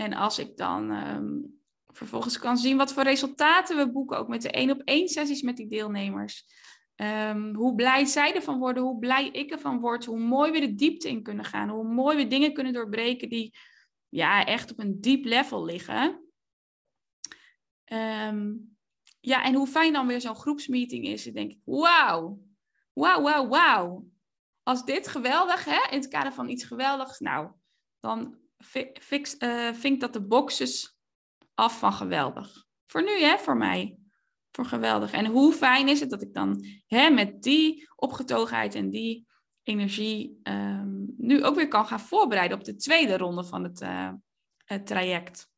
En 0.00 0.12
als 0.12 0.38
ik 0.38 0.56
dan 0.56 0.90
ehm, 0.90 1.38
vervolgens 1.86 2.38
kan 2.38 2.56
zien 2.56 2.76
wat 2.76 2.92
voor 2.92 3.02
resultaten 3.02 3.76
we 3.76 3.92
boeken, 3.92 4.18
ook 4.18 4.28
met 4.28 4.42
de 4.42 4.50
één 4.50 4.70
op 4.70 4.82
één 4.84 5.08
sessies 5.08 5.42
met 5.42 5.56
die 5.56 5.68
deelnemers. 5.68 6.44
Ehm, 6.94 7.54
hoe 7.54 7.74
blij 7.74 8.04
zij 8.04 8.34
ervan 8.34 8.58
worden, 8.58 8.82
hoe 8.82 8.98
blij 8.98 9.28
ik 9.28 9.50
ervan 9.50 9.80
word, 9.80 10.04
hoe 10.04 10.18
mooi 10.18 10.52
we 10.52 10.60
de 10.60 10.74
diepte 10.74 11.08
in 11.08 11.22
kunnen 11.22 11.44
gaan, 11.44 11.68
hoe 11.68 11.84
mooi 11.84 12.16
we 12.16 12.26
dingen 12.26 12.52
kunnen 12.52 12.72
doorbreken 12.72 13.28
die 13.28 13.54
ja, 14.08 14.44
echt 14.44 14.70
op 14.70 14.78
een 14.78 15.00
diep 15.00 15.24
level 15.24 15.64
liggen. 15.64 16.30
Ehm, 17.84 18.52
ja, 19.20 19.44
en 19.44 19.54
hoe 19.54 19.66
fijn 19.66 19.92
dan 19.92 20.06
weer 20.06 20.20
zo'n 20.20 20.36
groepsmeeting 20.36 21.06
is, 21.06 21.24
dan 21.24 21.32
denk 21.32 21.50
ik, 21.50 21.60
wauw, 21.64 22.40
wauw, 22.92 23.22
wauw, 23.22 23.48
wauw. 23.48 24.06
Als 24.62 24.84
dit 24.84 25.08
geweldig, 25.08 25.64
hè, 25.64 25.90
in 25.90 25.98
het 25.98 26.08
kader 26.08 26.32
van 26.32 26.48
iets 26.48 26.64
geweldigs, 26.64 27.18
nou, 27.18 27.50
dan 28.00 28.39
fix, 29.00 29.36
uh, 29.38 29.98
dat 29.98 30.12
de 30.12 30.22
boxes 30.22 30.98
af 31.54 31.78
van 31.78 31.92
geweldig. 31.92 32.66
Voor 32.86 33.02
nu, 33.02 33.20
hè, 33.20 33.38
voor 33.38 33.56
mij. 33.56 33.98
Voor 34.50 34.64
geweldig. 34.64 35.12
En 35.12 35.26
hoe 35.26 35.52
fijn 35.52 35.88
is 35.88 36.00
het 36.00 36.10
dat 36.10 36.22
ik 36.22 36.34
dan 36.34 36.64
hè, 36.86 37.10
met 37.10 37.42
die 37.42 37.88
opgetogenheid 37.96 38.74
en 38.74 38.90
die 38.90 39.26
energie 39.62 40.40
um, 40.42 41.14
nu 41.16 41.44
ook 41.44 41.54
weer 41.54 41.68
kan 41.68 41.86
gaan 41.86 42.00
voorbereiden 42.00 42.58
op 42.58 42.64
de 42.64 42.76
tweede 42.76 43.16
ronde 43.16 43.44
van 43.44 43.64
het, 43.64 43.80
uh, 43.80 44.12
het 44.64 44.86
traject. 44.86 45.48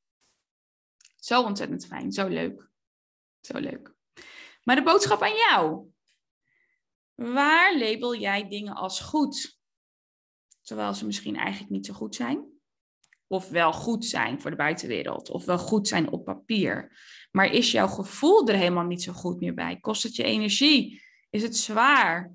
Zo 1.16 1.42
ontzettend 1.42 1.86
fijn, 1.86 2.12
zo 2.12 2.28
leuk. 2.28 2.70
Zo 3.40 3.58
leuk. 3.58 3.94
Maar 4.62 4.76
de 4.76 4.82
boodschap 4.82 5.22
aan 5.22 5.34
jou. 5.34 5.90
Waar 7.14 7.78
label 7.78 8.16
jij 8.16 8.48
dingen 8.48 8.74
als 8.74 9.00
goed? 9.00 9.60
Terwijl 10.62 10.94
ze 10.94 11.06
misschien 11.06 11.36
eigenlijk 11.36 11.70
niet 11.70 11.86
zo 11.86 11.94
goed 11.94 12.14
zijn 12.14 12.51
of 13.32 13.48
wel 13.48 13.72
goed 13.72 14.04
zijn 14.04 14.40
voor 14.40 14.50
de 14.50 14.56
buitenwereld, 14.56 15.30
of 15.30 15.44
wel 15.44 15.58
goed 15.58 15.88
zijn 15.88 16.10
op 16.10 16.24
papier. 16.24 17.00
Maar 17.30 17.46
is 17.46 17.70
jouw 17.70 17.86
gevoel 17.86 18.48
er 18.48 18.54
helemaal 18.54 18.84
niet 18.84 19.02
zo 19.02 19.12
goed 19.12 19.40
meer 19.40 19.54
bij? 19.54 19.80
Kost 19.80 20.02
het 20.02 20.16
je 20.16 20.22
energie? 20.22 21.02
Is 21.30 21.42
het 21.42 21.56
zwaar? 21.56 22.32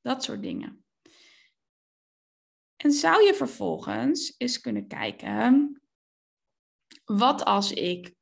Dat 0.00 0.24
soort 0.24 0.42
dingen. 0.42 0.84
En 2.76 2.92
zou 2.92 3.22
je 3.22 3.34
vervolgens 3.34 4.34
eens 4.38 4.60
kunnen 4.60 4.86
kijken, 4.86 5.80
wat 7.04 7.44
als 7.44 7.72
ik 7.72 8.14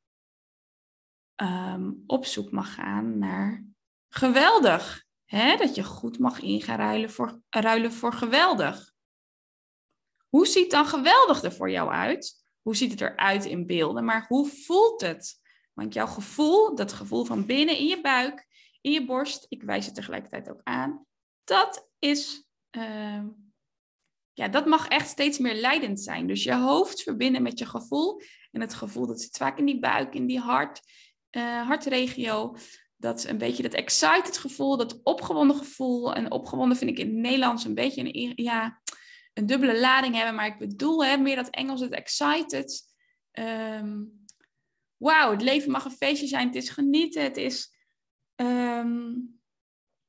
um, 1.43 2.03
op 2.07 2.25
zoek 2.25 2.51
mag 2.51 2.75
gaan 2.75 3.19
naar 3.19 3.65
geweldig? 4.09 5.05
Hè? 5.25 5.57
Dat 5.57 5.75
je 5.75 5.85
goed 5.85 6.19
mag 6.19 6.41
ingaan 6.41 7.09
voor, 7.11 7.41
ruilen 7.49 7.93
voor 7.93 8.13
geweldig. 8.13 8.88
Hoe 10.29 10.47
ziet 10.47 10.71
dan 10.71 10.87
geweldig 10.87 11.43
er 11.43 11.53
voor 11.53 11.71
jou 11.71 11.91
uit? 11.91 12.47
Hoe 12.63 12.77
ziet 12.77 12.91
het 12.91 13.01
eruit 13.01 13.45
in 13.45 13.67
beelden? 13.67 14.05
Maar 14.05 14.25
hoe 14.29 14.49
voelt 14.49 15.01
het? 15.01 15.41
Want 15.73 15.95
jouw 15.95 16.07
gevoel, 16.07 16.75
dat 16.75 16.93
gevoel 16.93 17.25
van 17.25 17.47
binnen 17.47 17.79
in 17.79 17.87
je 17.87 18.01
buik, 18.01 18.47
in 18.81 18.93
je 18.93 19.05
borst, 19.05 19.47
ik 19.49 19.63
wijs 19.63 19.87
het 19.87 19.95
tegelijkertijd 19.95 20.51
ook 20.51 20.61
aan, 20.63 21.07
dat 21.45 21.89
is, 21.99 22.49
uh, 22.71 23.23
ja, 24.33 24.49
dat 24.49 24.67
mag 24.67 24.89
echt 24.89 25.09
steeds 25.09 25.39
meer 25.39 25.55
leidend 25.55 26.01
zijn. 26.01 26.27
Dus 26.27 26.43
je 26.43 26.55
hoofd 26.55 27.03
verbinden 27.03 27.43
met 27.43 27.59
je 27.59 27.67
gevoel. 27.67 28.23
En 28.51 28.61
het 28.61 28.75
gevoel, 28.75 29.07
dat 29.07 29.21
zit 29.21 29.37
vaak 29.37 29.59
in 29.59 29.65
die 29.65 29.79
buik, 29.79 30.15
in 30.15 30.27
die 30.27 30.41
hart, 30.41 30.81
uh, 31.31 31.67
hartregio. 31.67 32.57
Dat 32.97 33.25
een 33.25 33.39
beetje 33.39 33.63
dat 33.63 33.73
excited 33.73 34.39
gevoel, 34.39 34.77
dat 34.77 35.01
opgewonden 35.03 35.57
gevoel. 35.57 36.15
En 36.15 36.31
opgewonden 36.31 36.77
vind 36.77 36.91
ik 36.91 36.99
in 36.99 37.07
het 37.07 37.17
Nederlands 37.17 37.65
een 37.65 37.75
beetje 37.75 38.01
een, 38.01 38.33
ja, 38.35 38.81
een 39.35 39.47
dubbele 39.47 39.81
lading 39.81 40.15
hebben, 40.15 40.35
maar 40.35 40.47
ik 40.47 40.59
bedoel 40.59 41.05
hè, 41.05 41.17
meer 41.17 41.37
dat 41.37 41.51
Engels, 41.51 41.81
het 41.81 41.93
excited. 41.93 42.83
Um, 43.33 44.27
Wauw, 44.97 45.31
het 45.31 45.43
leven 45.43 45.71
mag 45.71 45.85
een 45.85 45.91
feestje 45.91 46.27
zijn, 46.27 46.47
het 46.47 46.57
is 46.57 46.71
genieten, 46.71 47.23
het 47.23 47.37
is 47.37 47.75
um, 48.37 49.41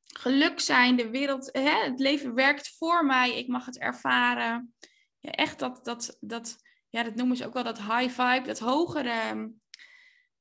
geluk 0.04 0.60
zijn, 0.60 0.96
de 0.96 1.10
wereld, 1.10 1.50
hè, 1.52 1.84
het 1.84 2.00
leven 2.00 2.34
werkt 2.34 2.76
voor 2.78 3.06
mij, 3.06 3.38
ik 3.38 3.48
mag 3.48 3.66
het 3.66 3.78
ervaren. 3.78 4.74
Ja, 5.20 5.32
echt 5.32 5.60
dat, 5.60 5.86
dat, 5.86 6.18
dat, 6.20 6.58
ja, 6.90 7.04
dat 7.04 7.16
noemen 7.16 7.38
ze 7.38 7.46
ook 7.46 7.54
wel 7.54 7.64
dat 7.64 7.78
high 7.78 8.22
vibe, 8.22 8.48
dat 8.48 8.60
hogere, 8.60 9.52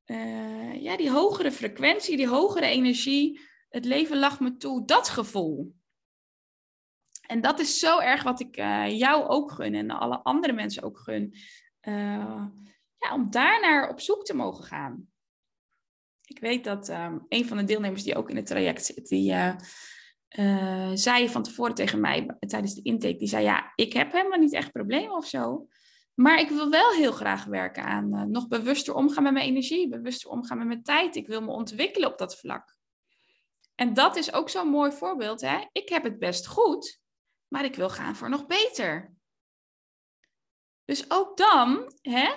uh, 0.07 0.83
ja, 0.83 0.97
die 0.97 1.11
hogere 1.11 1.53
frequentie, 1.53 2.17
die 2.17 2.29
hogere 2.29 2.67
energie. 2.67 3.41
Het 3.69 3.85
leven 3.85 4.19
lacht 4.19 4.41
me 4.41 4.57
toe, 4.57 4.85
dat 4.85 5.09
gevoel. 5.09 5.75
En 7.29 7.41
dat 7.41 7.59
is 7.59 7.79
zo 7.79 7.99
erg 7.99 8.23
wat 8.23 8.41
ik 8.41 8.57
uh, 8.57 8.99
jou 8.99 9.27
ook 9.27 9.53
gun 9.53 9.75
en 9.75 9.91
alle 9.91 10.19
andere 10.23 10.53
mensen 10.53 10.83
ook 10.83 10.99
gun. 10.99 11.35
Uh, 11.83 12.47
ja, 12.99 13.15
om 13.15 13.31
daarnaar 13.31 13.89
op 13.89 14.01
zoek 14.01 14.25
te 14.25 14.35
mogen 14.35 14.65
gaan. 14.65 15.07
Ik 16.25 16.39
weet 16.39 16.65
dat 16.65 16.89
um, 16.89 17.27
een 17.29 17.47
van 17.47 17.57
de 17.57 17.65
deelnemers 17.65 18.03
die 18.03 18.17
ook 18.17 18.31
in 18.31 18.37
het 18.37 18.47
traject 18.47 18.85
zit, 18.85 19.09
die 19.09 19.33
uh, 19.33 20.91
zei 20.95 21.29
van 21.29 21.43
tevoren 21.43 21.75
tegen 21.75 22.01
mij 22.01 22.37
tijdens 22.39 22.75
de 22.75 22.83
intake, 22.83 23.17
die 23.17 23.29
zei 23.29 23.45
ja, 23.45 23.73
ik 23.75 23.93
heb 23.93 24.13
helemaal 24.13 24.39
niet 24.39 24.53
echt 24.53 24.73
problemen 24.73 25.17
of 25.17 25.27
zo. 25.27 25.69
Maar 26.15 26.41
ik 26.41 26.49
wil 26.49 26.71
wel 26.71 26.91
heel 26.91 27.13
graag 27.13 27.45
werken 27.45 27.85
aan 27.85 28.31
nog 28.31 28.49
bewuster 28.49 28.95
omgaan 28.95 29.23
met 29.23 29.33
mijn 29.33 29.47
energie, 29.47 29.89
bewuster 29.89 30.31
omgaan 30.31 30.59
met 30.59 30.67
mijn 30.67 30.83
tijd. 30.83 31.17
Ik 31.17 31.27
wil 31.27 31.41
me 31.41 31.51
ontwikkelen 31.51 32.11
op 32.11 32.19
dat 32.19 32.39
vlak. 32.39 32.77
En 33.75 33.95
dat 33.95 34.17
is 34.17 34.33
ook 34.33 34.49
zo'n 34.49 34.69
mooi 34.69 34.93
voorbeeld. 34.93 35.41
Hè? 35.41 35.59
Ik 35.73 35.89
heb 35.89 36.03
het 36.03 36.19
best 36.19 36.47
goed, 36.47 37.01
maar 37.49 37.65
ik 37.65 37.75
wil 37.75 37.91
gaan 37.91 38.17
voor 38.17 38.29
nog 38.29 38.47
beter. 38.47 39.17
Dus 40.85 41.11
ook 41.11 41.37
dan 41.37 41.93
hè, 42.03 42.31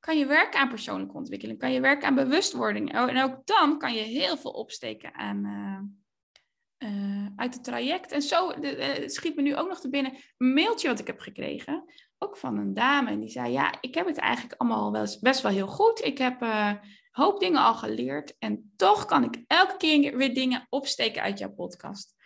kan 0.00 0.18
je 0.18 0.26
werken 0.26 0.60
aan 0.60 0.68
persoonlijke 0.68 1.16
ontwikkeling, 1.16 1.58
kan 1.58 1.72
je 1.72 1.80
werken 1.80 2.08
aan 2.08 2.14
bewustwording. 2.14 2.98
Oh, 2.98 3.10
en 3.10 3.22
ook 3.22 3.46
dan 3.46 3.78
kan 3.78 3.94
je 3.94 4.02
heel 4.02 4.36
veel 4.36 4.50
opsteken 4.50 5.14
aan, 5.14 5.44
uh, 5.44 6.90
uh, 6.90 7.26
uit 7.36 7.54
het 7.54 7.64
traject. 7.64 8.12
En 8.12 8.22
zo 8.22 8.52
uh, 8.52 9.08
schiet 9.08 9.36
me 9.36 9.42
nu 9.42 9.56
ook 9.56 9.68
nog 9.68 9.80
te 9.80 9.90
binnen 9.90 10.16
een 10.36 10.52
mailtje 10.52 10.88
wat 10.88 10.98
ik 10.98 11.06
heb 11.06 11.18
gekregen, 11.18 11.84
ook 12.18 12.36
van 12.36 12.58
een 12.58 12.74
dame. 12.74 13.10
En 13.10 13.20
die 13.20 13.30
zei, 13.30 13.52
ja, 13.52 13.74
ik 13.80 13.94
heb 13.94 14.06
het 14.06 14.18
eigenlijk 14.18 14.60
allemaal 14.60 14.92
wel, 14.92 15.06
best 15.20 15.42
wel 15.42 15.52
heel 15.52 15.66
goed. 15.66 16.04
Ik 16.04 16.18
heb 16.18 16.40
een 16.40 16.80
hoop 17.10 17.40
dingen 17.40 17.62
al 17.62 17.74
geleerd 17.74 18.36
en 18.38 18.72
toch 18.76 19.04
kan 19.04 19.24
ik 19.24 19.44
elke 19.46 19.76
keer 19.76 20.16
weer 20.16 20.34
dingen 20.34 20.66
opsteken 20.68 21.22
uit 21.22 21.38
jouw 21.38 21.52
podcast. 21.52 22.16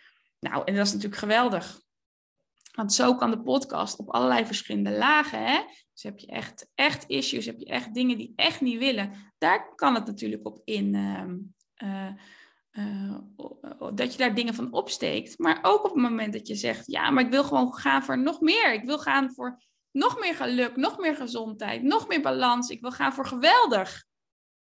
Nou, 0.43 0.61
en 0.65 0.75
dat 0.75 0.85
is 0.85 0.93
natuurlijk 0.93 1.21
geweldig. 1.21 1.81
Want 2.71 2.93
zo 2.93 3.15
kan 3.15 3.31
de 3.31 3.41
podcast 3.41 3.97
op 3.99 4.09
allerlei 4.09 4.45
verschillende 4.45 4.91
lagen. 4.91 5.45
Hè? 5.45 5.63
Dus 5.93 6.03
heb 6.03 6.19
je 6.19 6.27
echt, 6.27 6.69
echt 6.75 7.03
issues, 7.07 7.45
heb 7.45 7.59
je 7.59 7.65
echt 7.65 7.93
dingen 7.93 8.17
die 8.17 8.33
echt 8.35 8.61
niet 8.61 8.79
willen. 8.79 9.33
Daar 9.37 9.75
kan 9.75 9.95
het 9.95 10.05
natuurlijk 10.05 10.45
op 10.45 10.61
in. 10.63 10.93
Uh, 11.83 12.09
uh, 12.73 13.17
dat 13.93 14.11
je 14.11 14.17
daar 14.17 14.35
dingen 14.35 14.53
van 14.53 14.73
opsteekt. 14.73 15.37
Maar 15.37 15.59
ook 15.61 15.83
op 15.83 15.93
het 15.93 16.01
moment 16.01 16.33
dat 16.33 16.47
je 16.47 16.55
zegt: 16.55 16.87
Ja, 16.87 17.09
maar 17.09 17.23
ik 17.23 17.31
wil 17.31 17.43
gewoon 17.43 17.73
gaan 17.73 18.03
voor 18.03 18.19
nog 18.19 18.41
meer. 18.41 18.73
Ik 18.73 18.83
wil 18.83 18.99
gaan 18.99 19.33
voor 19.33 19.61
nog 19.91 20.19
meer 20.19 20.35
geluk, 20.35 20.75
nog 20.75 20.97
meer 20.97 21.15
gezondheid, 21.15 21.83
nog 21.83 22.07
meer 22.07 22.21
balans. 22.21 22.69
Ik 22.69 22.81
wil 22.81 22.91
gaan 22.91 23.13
voor 23.13 23.25
geweldig. 23.25 24.05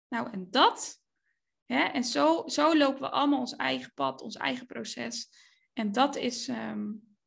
Nou, 0.08 0.32
en 0.32 0.48
dat. 0.50 1.00
Hè? 1.66 1.84
En 1.84 2.04
zo, 2.04 2.44
zo 2.46 2.78
lopen 2.78 3.02
we 3.02 3.10
allemaal 3.10 3.40
ons 3.40 3.56
eigen 3.56 3.92
pad, 3.94 4.22
ons 4.22 4.36
eigen 4.36 4.66
proces. 4.66 5.30
En 5.76 5.92
dat 5.92 6.16
is, 6.16 6.48
um, 6.48 7.18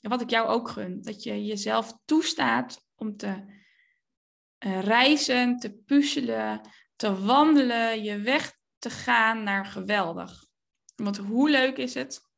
wat 0.00 0.20
ik 0.20 0.30
jou 0.30 0.48
ook 0.48 0.68
gun, 0.68 1.02
dat 1.02 1.22
je 1.22 1.44
jezelf 1.44 1.98
toestaat 2.04 2.86
om 2.94 3.16
te 3.16 3.44
uh, 4.66 4.82
reizen, 4.82 5.58
te 5.58 5.72
puzzelen, 5.72 6.60
te 6.96 7.24
wandelen, 7.24 8.02
je 8.02 8.18
weg 8.18 8.58
te 8.78 8.90
gaan 8.90 9.42
naar 9.42 9.66
geweldig. 9.66 10.46
Want 10.96 11.16
hoe 11.16 11.50
leuk 11.50 11.76
is 11.76 11.94
het 11.94 12.32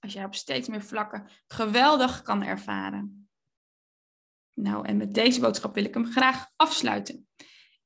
als 0.00 0.12
jij 0.12 0.24
op 0.24 0.34
steeds 0.34 0.68
meer 0.68 0.82
vlakken 0.82 1.30
geweldig 1.46 2.22
kan 2.22 2.42
ervaren. 2.42 3.28
Nou, 4.54 4.86
en 4.86 4.96
met 4.96 5.14
deze 5.14 5.40
boodschap 5.40 5.74
wil 5.74 5.84
ik 5.84 5.94
hem 5.94 6.06
graag 6.06 6.46
afsluiten. 6.56 7.28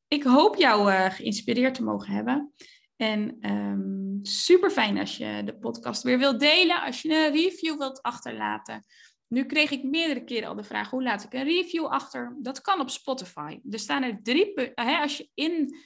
Ik 0.09 0.23
hoop 0.23 0.57
jou 0.57 0.93
uh, 0.93 1.11
geïnspireerd 1.11 1.75
te 1.75 1.83
mogen 1.83 2.13
hebben. 2.13 2.53
En 2.97 3.51
um, 3.51 4.19
super 4.23 4.71
fijn 4.71 4.99
als 4.99 5.17
je 5.17 5.43
de 5.45 5.59
podcast 5.59 6.03
weer 6.03 6.19
wilt 6.19 6.41
delen, 6.41 6.83
als 6.83 7.03
je 7.03 7.09
een 7.09 7.33
review 7.33 7.79
wilt 7.79 8.03
achterlaten. 8.03 8.85
Nu 9.29 9.45
kreeg 9.45 9.71
ik 9.71 9.83
meerdere 9.83 10.25
keren 10.25 10.49
al 10.49 10.55
de 10.55 10.65
vraag: 10.65 10.91
hoe 10.91 11.03
laat 11.03 11.25
ik 11.25 11.33
een 11.33 11.45
review 11.45 11.87
achter? 11.87 12.37
Dat 12.41 12.61
kan 12.61 12.81
op 12.81 12.91
Spotify. 12.91 13.61
Er 13.71 13.79
staan 13.79 14.03
er 14.03 14.23
drie. 14.23 14.53
Hè, 14.75 14.97
als 14.97 15.17
je 15.17 15.31
in 15.35 15.77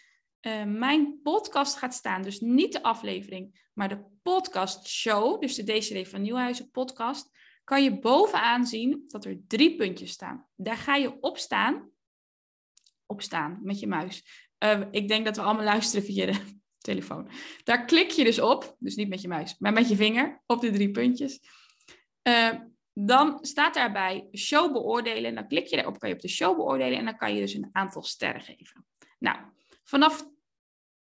uh, 0.40 0.64
mijn 0.64 1.20
podcast 1.22 1.76
gaat 1.76 1.94
staan, 1.94 2.22
dus 2.22 2.40
niet 2.40 2.72
de 2.72 2.82
aflevering, 2.82 3.68
maar 3.74 3.88
de 3.88 4.04
podcast 4.22 4.88
show, 4.88 5.40
dus 5.40 5.54
de 5.54 5.64
DCD 5.64 6.08
van 6.08 6.22
Nieuwhuizen 6.22 6.70
podcast, 6.70 7.30
kan 7.64 7.82
je 7.82 7.98
bovenaan 7.98 8.66
zien 8.66 9.04
dat 9.06 9.24
er 9.24 9.40
drie 9.46 9.76
puntjes 9.76 10.10
staan. 10.10 10.46
Daar 10.56 10.76
ga 10.76 10.94
je 10.94 11.20
op 11.20 11.38
staan, 11.38 11.90
op 13.06 13.22
staan 13.22 13.58
met 13.62 13.80
je 13.80 13.86
muis. 13.86 14.46
Uh, 14.64 14.80
ik 14.90 15.08
denk 15.08 15.24
dat 15.24 15.36
we 15.36 15.42
allemaal 15.42 15.64
luisteren 15.64 16.04
via 16.04 16.26
de 16.26 16.57
telefoon. 16.88 17.28
Daar 17.64 17.84
klik 17.84 18.10
je 18.10 18.24
dus 18.24 18.40
op, 18.40 18.76
dus 18.78 18.94
niet 18.94 19.08
met 19.08 19.20
je 19.20 19.28
muis, 19.28 19.54
maar 19.58 19.72
met 19.72 19.88
je 19.88 19.96
vinger 19.96 20.42
op 20.46 20.60
de 20.60 20.70
drie 20.70 20.90
puntjes. 20.90 21.40
Uh, 22.28 22.52
dan 22.92 23.38
staat 23.40 23.74
daarbij 23.74 24.28
show 24.36 24.72
beoordelen. 24.72 25.34
Dan 25.34 25.48
klik 25.48 25.66
je 25.66 25.76
daarop, 25.76 25.98
kan 25.98 26.08
je 26.08 26.14
op 26.14 26.20
de 26.20 26.28
show 26.28 26.56
beoordelen 26.56 26.98
en 26.98 27.04
dan 27.04 27.16
kan 27.16 27.34
je 27.34 27.40
dus 27.40 27.54
een 27.54 27.68
aantal 27.72 28.02
sterren 28.02 28.40
geven. 28.40 28.86
Nou, 29.18 29.38
vanaf 29.84 30.28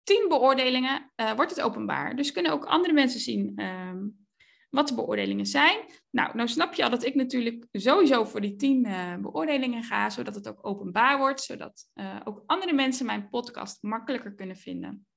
10 0.03 0.25
beoordelingen 0.29 1.11
uh, 1.15 1.31
wordt 1.31 1.51
het 1.51 1.61
openbaar. 1.61 2.15
Dus 2.15 2.31
kunnen 2.31 2.51
ook 2.51 2.65
andere 2.65 2.93
mensen 2.93 3.19
zien 3.19 3.61
um, 3.61 4.27
wat 4.69 4.87
de 4.87 4.95
beoordelingen 4.95 5.45
zijn. 5.45 5.77
Nou, 6.09 6.35
nou 6.35 6.47
snap 6.47 6.73
je 6.73 6.83
al 6.83 6.89
dat 6.89 7.05
ik 7.05 7.15
natuurlijk 7.15 7.65
sowieso 7.71 8.23
voor 8.23 8.41
die 8.41 8.55
10 8.55 8.85
uh, 8.85 9.13
eh, 9.13 9.19
beoordelingen 9.19 9.83
ga, 9.83 10.09
zodat 10.09 10.35
het 10.35 10.47
ook 10.47 10.67
openbaar 10.67 11.17
wordt, 11.17 11.41
zodat 11.41 11.89
ook 12.23 12.43
andere 12.45 12.73
mensen 12.73 13.05
mijn 13.05 13.29
podcast 13.29 13.83
makkelijker 13.83 14.35
kunnen 14.35 14.55
vinden. 14.55 15.07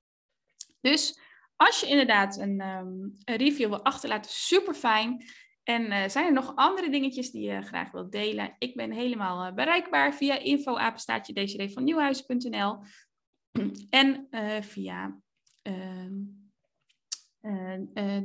Dus 0.80 1.18
als 1.56 1.80
je 1.80 1.86
inderdaad 1.86 2.38
een, 2.38 2.60
um, 2.60 3.16
een 3.24 3.36
review 3.36 3.68
wil 3.68 3.84
achterlaten, 3.84 4.30
super 4.30 4.74
fijn. 4.74 5.24
En 5.62 5.82
uh, 5.86 6.08
zijn 6.08 6.26
er 6.26 6.32
nog 6.32 6.52
andere 6.54 6.90
dingetjes 6.90 7.30
die 7.30 7.50
je 7.50 7.62
graag 7.62 7.90
wilt 7.90 8.12
delen? 8.12 8.56
Ik 8.58 8.74
ben 8.74 8.90
helemaal 8.90 9.46
uh, 9.46 9.54
bereikbaar 9.54 10.14
via 10.14 10.38
info-apenstaatje 10.38 11.32
dcdvannieuwhuizen.nl 11.32 12.78
en 13.90 14.26
uh, 14.30 14.60
via 14.60 15.18
ehm, 15.62 16.12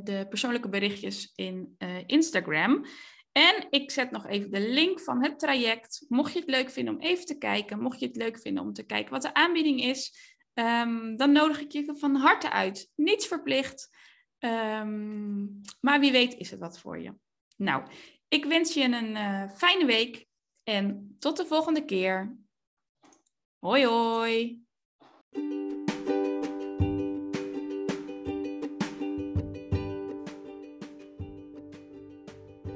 de 0.04 0.26
persoonlijke 0.28 0.68
berichtjes 0.68 1.32
in 1.34 1.76
Instagram. 2.06 2.84
En 3.32 3.66
ik 3.70 3.90
zet 3.90 4.10
nog 4.10 4.26
even 4.26 4.50
de 4.50 4.68
link 4.68 5.00
van 5.00 5.22
het 5.22 5.38
traject. 5.38 6.04
Mocht 6.08 6.32
je 6.32 6.38
het 6.38 6.48
leuk 6.48 6.70
vinden 6.70 6.94
om 6.94 7.00
even 7.00 7.26
te 7.26 7.38
kijken, 7.38 7.80
mocht 7.80 8.00
je 8.00 8.06
het 8.06 8.16
leuk 8.16 8.40
vinden 8.40 8.62
om 8.62 8.72
te 8.72 8.86
kijken 8.86 9.12
wat 9.12 9.22
de 9.22 9.34
aanbieding 9.34 9.82
is, 9.82 10.35
um, 10.58 11.16
dan 11.16 11.32
nodig 11.32 11.60
ik 11.60 11.72
je 11.72 11.94
van 11.96 12.14
harte 12.14 12.50
uit. 12.50 12.90
Niets 12.94 13.26
verplicht. 13.26 13.90
Um, 14.38 15.60
maar 15.80 16.00
wie 16.00 16.12
weet 16.12 16.34
is 16.34 16.50
het 16.50 16.60
wat 16.60 16.78
voor 16.78 16.98
je. 16.98 17.14
Nou, 17.56 17.82
ik 18.28 18.44
wens 18.44 18.74
je 18.74 18.82
een 18.82 19.16
uh, 19.16 19.50
fijne 19.50 19.84
week 19.84 20.26
en 20.62 21.16
tot 21.18 21.36
de 21.36 21.46
volgende 21.46 21.84
keer. 21.84 22.36
Hoi 23.58 23.86
hoi. 23.86 24.64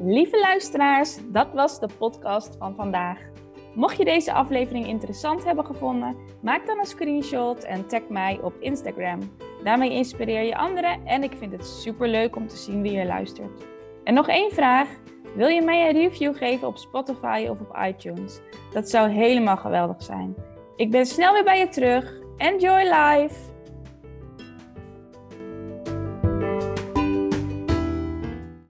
Lieve 0.02 0.38
luisteraars, 0.38 1.18
dat 1.30 1.52
was 1.52 1.80
de 1.80 1.88
podcast 1.98 2.56
van 2.56 2.74
vandaag. 2.74 3.39
Mocht 3.74 3.96
je 3.96 4.04
deze 4.04 4.32
aflevering 4.32 4.86
interessant 4.86 5.44
hebben 5.44 5.66
gevonden, 5.66 6.16
maak 6.42 6.66
dan 6.66 6.78
een 6.78 6.84
screenshot 6.84 7.64
en 7.64 7.86
tag 7.86 8.08
mij 8.08 8.38
op 8.42 8.54
Instagram. 8.60 9.18
Daarmee 9.64 9.90
inspireer 9.90 10.42
je 10.42 10.56
anderen 10.56 11.06
en 11.06 11.22
ik 11.22 11.32
vind 11.38 11.52
het 11.52 11.66
super 11.66 12.08
leuk 12.08 12.36
om 12.36 12.48
te 12.48 12.56
zien 12.56 12.82
wie 12.82 12.92
je 12.92 13.06
luistert. 13.06 13.64
En 14.04 14.14
nog 14.14 14.28
één 14.28 14.52
vraag. 14.52 14.88
Wil 15.34 15.48
je 15.48 15.62
mij 15.62 15.88
een 15.88 15.96
review 15.96 16.36
geven 16.36 16.68
op 16.68 16.76
Spotify 16.76 17.46
of 17.50 17.60
op 17.60 17.78
iTunes? 17.86 18.40
Dat 18.72 18.90
zou 18.90 19.08
helemaal 19.08 19.56
geweldig 19.56 20.02
zijn. 20.02 20.34
Ik 20.76 20.90
ben 20.90 21.06
snel 21.06 21.32
weer 21.32 21.44
bij 21.44 21.58
je 21.58 21.68
terug. 21.68 22.18
Enjoy 22.36 22.82
life! 22.82 23.34